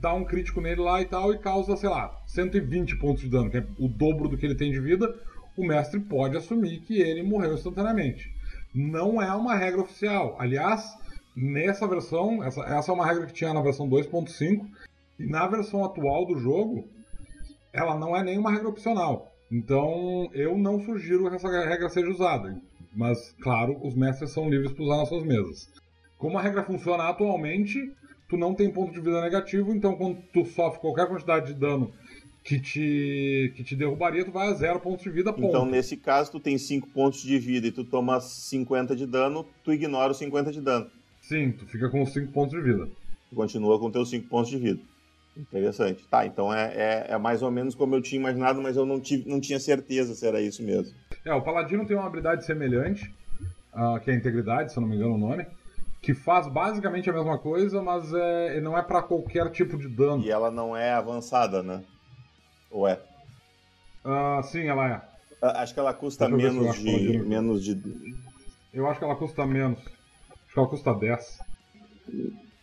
[0.00, 3.50] dá um crítico nele lá e tal, e causa, sei lá, 120 pontos de dano,
[3.50, 5.14] que é o dobro do que ele tem de vida
[5.56, 8.30] o mestre pode assumir que ele morreu instantaneamente.
[8.74, 10.36] Não é uma regra oficial.
[10.38, 10.94] Aliás,
[11.34, 14.66] nessa versão, essa, essa é uma regra que tinha na versão 2.5,
[15.18, 16.88] e na versão atual do jogo,
[17.72, 19.32] ela não é nenhuma regra opcional.
[19.50, 22.60] Então, eu não sugiro que essa regra seja usada.
[22.94, 25.70] Mas, claro, os mestres são livres para usar nas suas mesas.
[26.18, 27.92] Como a regra funciona atualmente,
[28.28, 31.92] tu não tem ponto de vida negativo, então quando tu sofre qualquer quantidade de dano
[32.46, 35.48] que te, que te derrubaria, tu vai a zero pontos de vida, ponto.
[35.48, 39.44] Então, nesse caso, tu tem 5 pontos de vida e tu toma 50 de dano,
[39.64, 40.88] tu ignora os 50 de dano.
[41.20, 42.88] Sim, tu fica com os 5 pontos de vida.
[43.28, 44.80] Tu continua com teus 5 pontos de vida.
[45.36, 46.06] Interessante.
[46.08, 49.00] Tá, então é, é, é, mais ou menos como eu tinha imaginado, mas eu não,
[49.00, 50.94] tive, não tinha certeza se era isso mesmo.
[51.24, 53.12] É, o Paladino tem uma habilidade semelhante,
[53.74, 55.44] uh, que é a Integridade, se eu não me engano o nome,
[56.00, 60.22] que faz basicamente a mesma coisa, mas é, não é para qualquer tipo de dano.
[60.22, 61.82] E ela não é avançada, né?
[62.70, 63.00] Ou é?
[64.04, 65.16] Uh, sim, ela é.
[65.42, 67.80] Acho que ela custa menos de, menos de.
[68.72, 69.78] Eu acho que ela custa menos.
[69.78, 71.38] Acho que ela custa 10.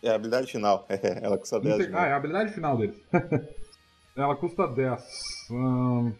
[0.02, 0.86] É a habilidade final.
[1.22, 1.76] ela custa 10.
[1.76, 1.94] Sei...
[1.94, 3.00] Ah, é a habilidade final deles.
[4.16, 5.02] ela custa 10.
[5.50, 6.12] Hum...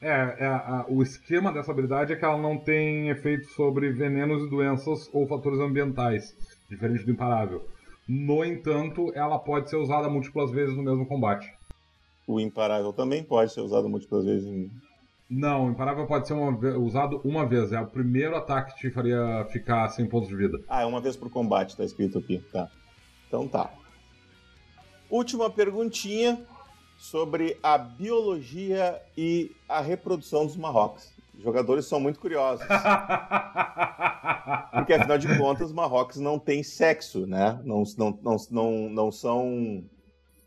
[0.00, 4.44] É, é a, o esquema dessa habilidade é que ela não tem efeito sobre venenos
[4.44, 6.36] e doenças ou fatores ambientais,
[6.70, 7.66] diferente do imparável.
[8.08, 11.52] No entanto, ela pode ser usada múltiplas vezes no mesmo combate.
[12.28, 14.70] O imparável também pode ser usado múltiplas vezes em...
[15.30, 17.72] Não, o imparável pode ser uma, usado uma vez.
[17.72, 20.60] É o primeiro ataque que te faria ficar sem pontos de vida.
[20.68, 22.44] Ah, é uma vez por combate, tá escrito aqui.
[22.52, 22.70] Tá.
[23.26, 23.70] Então tá.
[25.08, 26.38] Última perguntinha
[26.98, 31.10] sobre a biologia e a reprodução dos Marrocos.
[31.34, 32.66] Os jogadores são muito curiosos.
[34.72, 37.58] Porque, afinal de contas, os Marrocos não têm sexo, né?
[37.64, 39.82] Não, não, não, não, não são.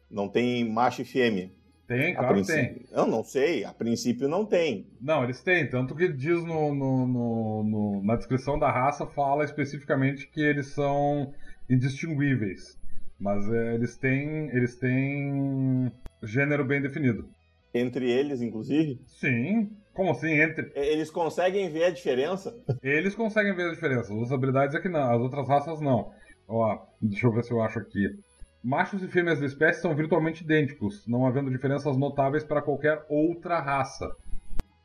[0.10, 1.50] Não tem macho e fêmea.
[1.92, 2.86] Tem, claro que tem.
[2.90, 4.88] Eu não sei, a princípio não tem.
[5.02, 9.44] Não, eles têm, tanto que diz no, no, no, no na descrição da raça, fala
[9.44, 11.34] especificamente que eles são
[11.70, 12.80] indistinguíveis.
[13.20, 14.48] Mas é, eles têm.
[14.56, 15.92] Eles têm
[16.24, 17.28] gênero bem definido.
[17.74, 18.98] Entre eles, inclusive?
[19.08, 19.70] Sim.
[19.94, 20.72] Como assim, entre?
[20.74, 22.58] Eles conseguem ver a diferença?
[22.82, 24.14] Eles conseguem ver a diferença.
[24.14, 26.14] As habilidades é que não, as outras raças não.
[26.48, 28.18] Ó, deixa eu ver se eu acho aqui.
[28.64, 33.60] Machos e fêmeas da espécie são virtualmente idênticos, não havendo diferenças notáveis para qualquer outra
[33.60, 34.16] raça.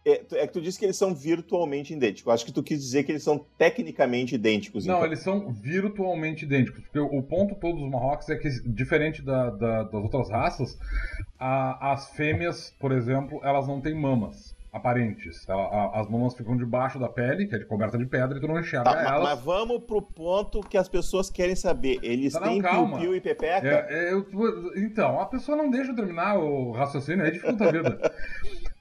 [0.05, 2.33] É, é, que tu disse que eles são virtualmente idênticos.
[2.33, 4.87] Acho que tu quis dizer que eles são tecnicamente idênticos.
[4.87, 5.07] Não, então.
[5.07, 6.85] eles são virtualmente idênticos.
[6.85, 10.79] Porque o ponto todo dos Marrocos é que, diferente da, da, das outras raças,
[11.39, 15.49] a, as fêmeas, por exemplo, elas não têm mamas aparentes.
[15.49, 18.41] Ela, a, as mamas ficam debaixo da pele, que é de coberta de pedra, e
[18.41, 19.23] tu não enxerga tá, elas.
[19.23, 21.99] Mas vamos pro ponto que as pessoas querem saber.
[22.03, 23.67] Eles tá, têm piu-piu e pepeca?
[23.67, 24.27] É, é, eu,
[24.77, 28.13] então, a pessoa não deixa eu terminar o raciocínio, aí dificulta a vida.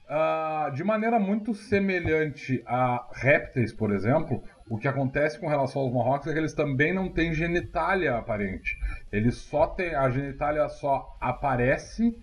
[0.08, 5.92] Uh, de maneira muito semelhante a répteis, por exemplo, o que acontece com relação aos
[5.92, 8.76] marrocos é que eles também não têm genitália aparente.
[9.12, 9.94] Eles só têm.
[9.94, 12.16] A genitália só aparece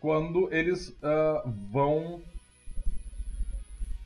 [0.00, 2.22] quando eles uh, vão.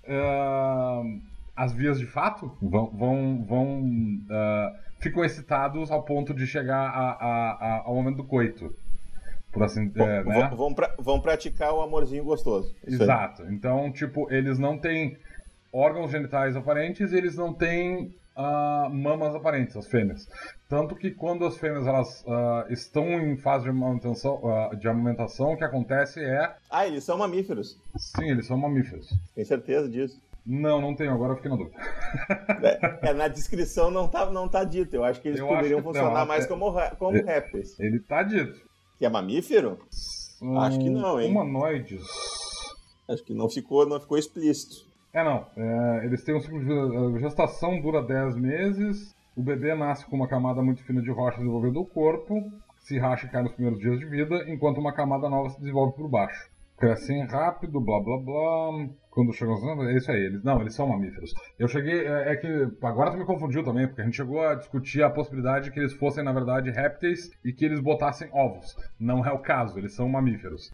[0.08, 1.20] Uh,
[1.54, 2.86] as vias de fato vão.
[2.90, 3.84] vão, vão
[5.00, 8.74] ficam excitados ao ponto de chegar a, a, a, ao momento do coito
[9.52, 10.50] por assim é, né?
[10.54, 12.74] Vão, pra, vão praticar o amorzinho gostoso.
[12.86, 13.44] Exato.
[13.50, 15.16] Então, tipo, eles não têm
[15.72, 20.28] órgãos genitais aparentes e eles não têm uh, mamas aparentes, as fêmeas.
[20.68, 25.52] Tanto que quando as fêmeas elas uh, estão em fase de amamentação, uh, de amamentação,
[25.52, 26.54] o que acontece é.
[26.70, 27.78] Ah, eles são mamíferos.
[27.96, 29.08] Sim, eles são mamíferos.
[29.34, 30.20] Tem certeza disso?
[30.44, 31.76] Não, não tenho, agora eu fiquei na dúvida.
[32.62, 34.94] É, é, na descrição não tá, não tá dito.
[34.94, 37.78] Eu acho que eles eu poderiam que, funcionar não, mais é, como, como é, répteis.
[37.80, 38.60] Ele tá dito.
[38.98, 39.78] Que é mamífero?
[40.58, 41.30] Acho que não, hein?
[41.30, 42.02] Humanoides.
[43.08, 44.86] Acho que não ficou, não ficou explícito.
[45.12, 45.46] É, não.
[45.56, 49.14] É, eles têm um ciclo de a gestação dura 10 meses.
[49.38, 53.24] O bebê nasce com uma camada muito fina de rocha desenvolvendo o corpo, se racha
[53.24, 56.50] e cai nos primeiros dias de vida, enquanto uma camada nova se desenvolve por baixo.
[56.76, 58.88] Crescem rápido, blá blá blá.
[59.08, 61.32] Quando chegam aos é isso aí, eles não, eles são mamíferos.
[61.56, 62.48] Eu cheguei, é, é, que
[62.82, 65.78] agora tu me confundiu também, porque a gente chegou a discutir a possibilidade de que
[65.78, 68.74] eles fossem na verdade répteis e que eles botassem ovos.
[68.98, 70.72] Não é o caso, eles são mamíferos.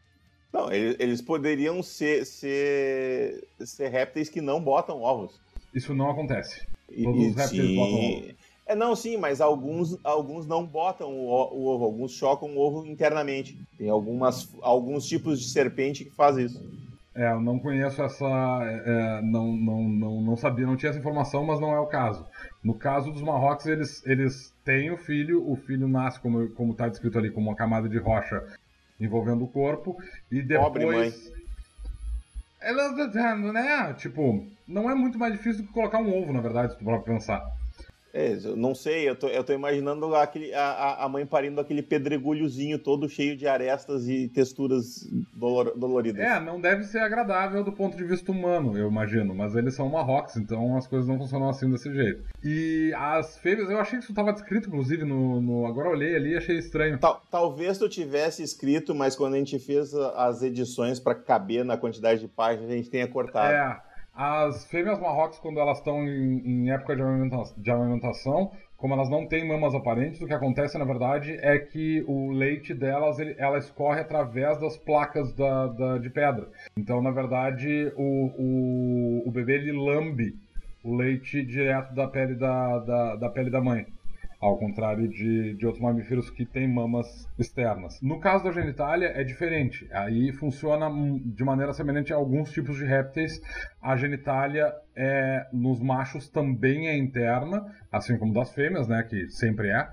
[0.51, 5.39] Não, eles, eles poderiam ser, ser, ser répteis que não botam ovos.
[5.75, 6.67] Isso não acontece.
[7.03, 8.44] Todos e, os répteis botam ovos.
[8.67, 12.87] É, não, sim, mas alguns, alguns não botam o, o, ovo, alguns chocam o ovo
[12.87, 13.59] internamente.
[13.77, 16.65] Tem algumas, alguns tipos de serpente que faz isso.
[17.15, 18.25] É, eu não conheço essa.
[18.25, 22.27] É, não, não, não, não sabia, não tinha essa informação, mas não é o caso.
[22.63, 26.89] No caso dos Marrocos, eles, eles têm o filho, o filho nasce, como, como está
[26.89, 28.43] descrito ali, como uma camada de rocha
[28.99, 29.97] envolvendo o corpo,
[30.31, 30.65] e depois.
[30.65, 31.13] Pobre mãe.
[32.61, 32.93] Ela,
[33.53, 33.95] né?
[33.99, 37.01] Tipo, não é muito mais difícil do que colocar um ovo, na verdade, se tu
[37.03, 37.45] pensar.
[38.15, 41.83] É, eu não sei, eu tô, eu tô imaginando aquele, a, a mãe parindo aquele
[41.83, 45.05] pedregulhozinho todo cheio de arestas e texturas
[45.35, 46.25] dolor, doloridas.
[46.25, 49.89] É, não deve ser agradável do ponto de vista humano, eu imagino, mas eles são
[49.89, 52.23] Marrocos, então as coisas não funcionam assim desse jeito.
[52.45, 56.15] E as fêmeas, eu achei que isso estava descrito, inclusive, no, no, Agora eu olhei
[56.15, 56.99] ali e achei estranho.
[57.01, 61.77] Tal, talvez tu tivesse escrito, mas quando a gente fez as edições para caber na
[61.77, 63.53] quantidade de páginas, a gente tenha cortado.
[63.53, 63.84] É.
[64.15, 69.11] As fêmeas marrocas, quando elas estão em, em época de amamentação, de amamentação, como elas
[69.11, 73.35] não têm mamas aparentes, o que acontece na verdade é que o leite delas ele,
[73.39, 76.49] ela escorre através das placas da, da, de pedra.
[76.77, 80.37] Então, na verdade, o, o, o bebê ele lambe
[80.85, 83.87] o leite direto da pele da, da, da pele da mãe
[84.45, 87.99] ao contrário de, de outros mamíferos que têm mamas externas.
[88.03, 90.87] No caso da genitália é diferente, aí funciona
[91.25, 93.41] de maneira semelhante a alguns tipos de répteis.
[93.81, 99.71] A genitália é, nos machos também é interna, assim como das fêmeas, né, que sempre
[99.71, 99.89] é,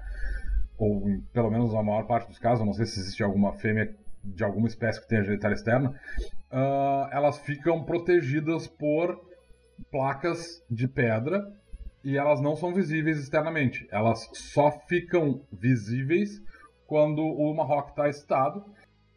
[0.77, 3.89] ou pelo menos na maior parte dos casos, não sei se existe alguma fêmea
[4.21, 5.91] de alguma espécie que tenha genitália externa,
[6.51, 9.17] uh, elas ficam protegidas por
[9.89, 11.41] placas de pedra
[12.03, 13.87] e elas não são visíveis externamente.
[13.91, 16.41] Elas só ficam visíveis
[16.87, 18.63] quando o Marroco está excitado.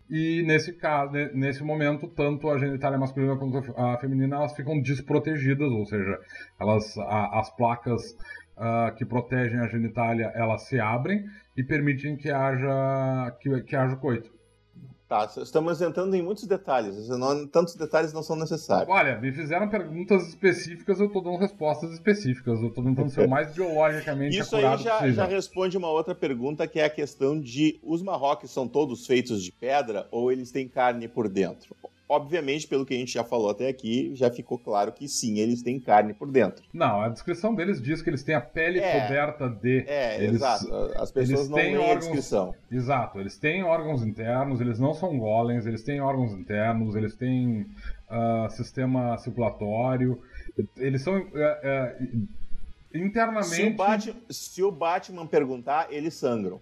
[0.09, 5.71] E nesse caso, nesse momento, tanto a genitália masculina quanto a feminina elas ficam desprotegidas,
[5.71, 6.19] ou seja,
[6.61, 8.03] elas, a, as placas
[8.57, 11.25] uh, que protegem a genitália elas se abrem
[11.57, 14.34] e permitem que haja que, que haja coito.
[15.15, 17.09] Tá, estamos entrando em muitos detalhes.
[17.09, 18.89] Não, tantos detalhes não são necessários.
[18.89, 22.61] Olha, me fizeram perguntas específicas, eu estou dando respostas específicas.
[22.61, 26.67] Eu estou tentando ser o mais biologicamente Isso aí já, já, responde uma outra pergunta,
[26.67, 30.67] que é a questão de os marrocos são todos feitos de pedra ou eles têm
[30.67, 31.77] carne por dentro?
[32.07, 35.63] Obviamente, pelo que a gente já falou até aqui, já ficou claro que sim, eles
[35.63, 36.63] têm carne por dentro.
[36.73, 39.85] Não, a descrição deles diz que eles têm a pele é, coberta de.
[39.87, 40.67] É, eles, exato.
[40.97, 42.55] As pessoas não leem órgãos, a descrição.
[42.71, 47.67] Exato, eles têm órgãos internos, eles não são golems, eles têm órgãos internos, eles têm
[48.11, 50.21] uh, sistema circulatório,
[50.77, 51.17] eles são.
[51.17, 52.29] Uh, uh,
[52.95, 53.47] internamente.
[53.57, 56.61] Se o, Batman, se o Batman perguntar, eles sangram.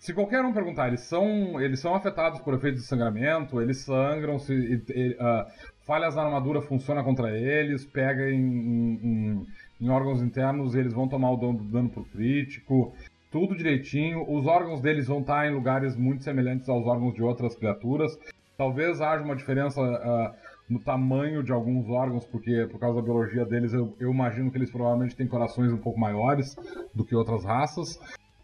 [0.00, 4.38] Se qualquer um perguntar, eles são, eles são afetados por efeitos de sangramento, eles sangram,
[4.38, 5.46] se, uh,
[5.86, 9.46] falhas na armadura funcionam contra eles, pega em, em,
[9.78, 12.94] em, órgãos internos, eles vão tomar o dano, dano por crítico,
[13.30, 14.24] tudo direitinho.
[14.26, 18.18] Os órgãos deles vão estar em lugares muito semelhantes aos órgãos de outras criaturas.
[18.56, 20.34] Talvez haja uma diferença uh,
[20.66, 24.56] no tamanho de alguns órgãos, porque por causa da biologia deles, eu, eu, imagino que
[24.56, 26.56] eles provavelmente têm corações um pouco maiores
[26.94, 28.00] do que outras raças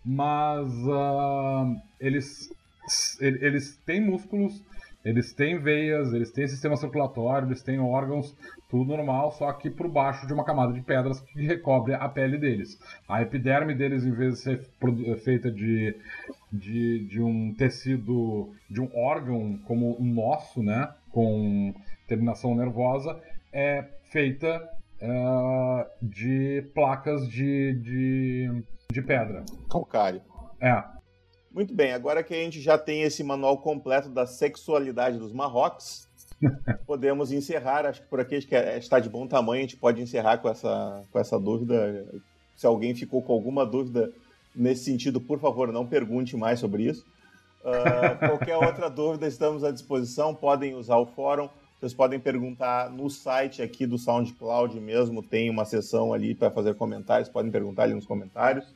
[0.07, 2.55] mas uh, eles,
[3.21, 4.63] eles têm músculos,
[5.05, 8.37] eles têm veias, eles têm sistema circulatório, eles têm órgãos,
[8.69, 12.39] tudo normal, só que por baixo de uma camada de pedras que recobre a pele
[12.39, 12.79] deles.
[13.09, 14.61] A epiderme deles, em vez de ser
[15.25, 15.97] feita de,
[16.53, 21.75] de, de um tecido, de um órgão como o nosso, né, com
[22.07, 23.21] terminação nervosa,
[23.53, 28.65] é feita uh, de placas de, de
[28.97, 29.45] de pedra.
[29.71, 30.23] Calcário.
[30.61, 30.83] É.
[31.53, 36.07] Muito bem, agora que a gente já tem esse manual completo da sexualidade dos Marrocos,
[36.87, 37.87] podemos encerrar.
[37.87, 41.19] Acho que por aqui está de bom tamanho, a gente pode encerrar com essa, com
[41.19, 42.07] essa dúvida.
[42.57, 44.13] Se alguém ficou com alguma dúvida
[44.55, 47.05] nesse sentido, por favor, não pergunte mais sobre isso.
[47.63, 50.35] Uh, qualquer outra dúvida, estamos à disposição.
[50.35, 51.49] Podem usar o fórum.
[51.79, 56.75] Vocês podem perguntar no site aqui do SoundCloud mesmo, tem uma seção ali para fazer
[56.75, 58.67] comentários, podem perguntar ali nos comentários.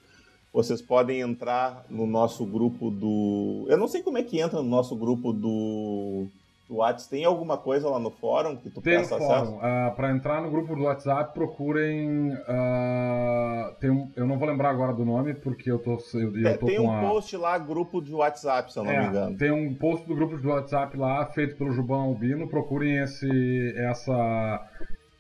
[0.53, 3.67] Vocês podem entrar no nosso grupo do.
[3.69, 6.27] Eu não sei como é que entra no nosso grupo do
[6.71, 9.53] do WhatsApp, tem alguma coisa lá no fórum que tu tem peça um acesso?
[9.55, 12.33] Uh, ah, para entrar no grupo do WhatsApp, procurem.
[12.33, 16.59] Uh, tem um, eu não vou lembrar agora do nome, porque eu tô, eu, eu
[16.59, 17.01] tô tem com um a...
[17.01, 19.37] post lá, grupo de WhatsApp, se eu não é, me engano.
[19.37, 22.47] Tem um post do grupo do WhatsApp lá, feito pelo Juban Albino.
[22.47, 24.65] Procurem esse, essa,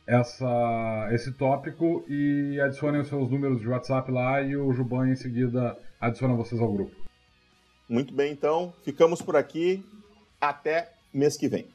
[0.07, 5.17] essa, esse tópico e adicionem os seus números de WhatsApp lá e o Juban em
[5.17, 6.95] seguida adiciona vocês ao grupo.
[7.89, 8.73] Muito bem, então.
[8.85, 9.85] Ficamos por aqui.
[10.41, 11.67] Até mês que vem.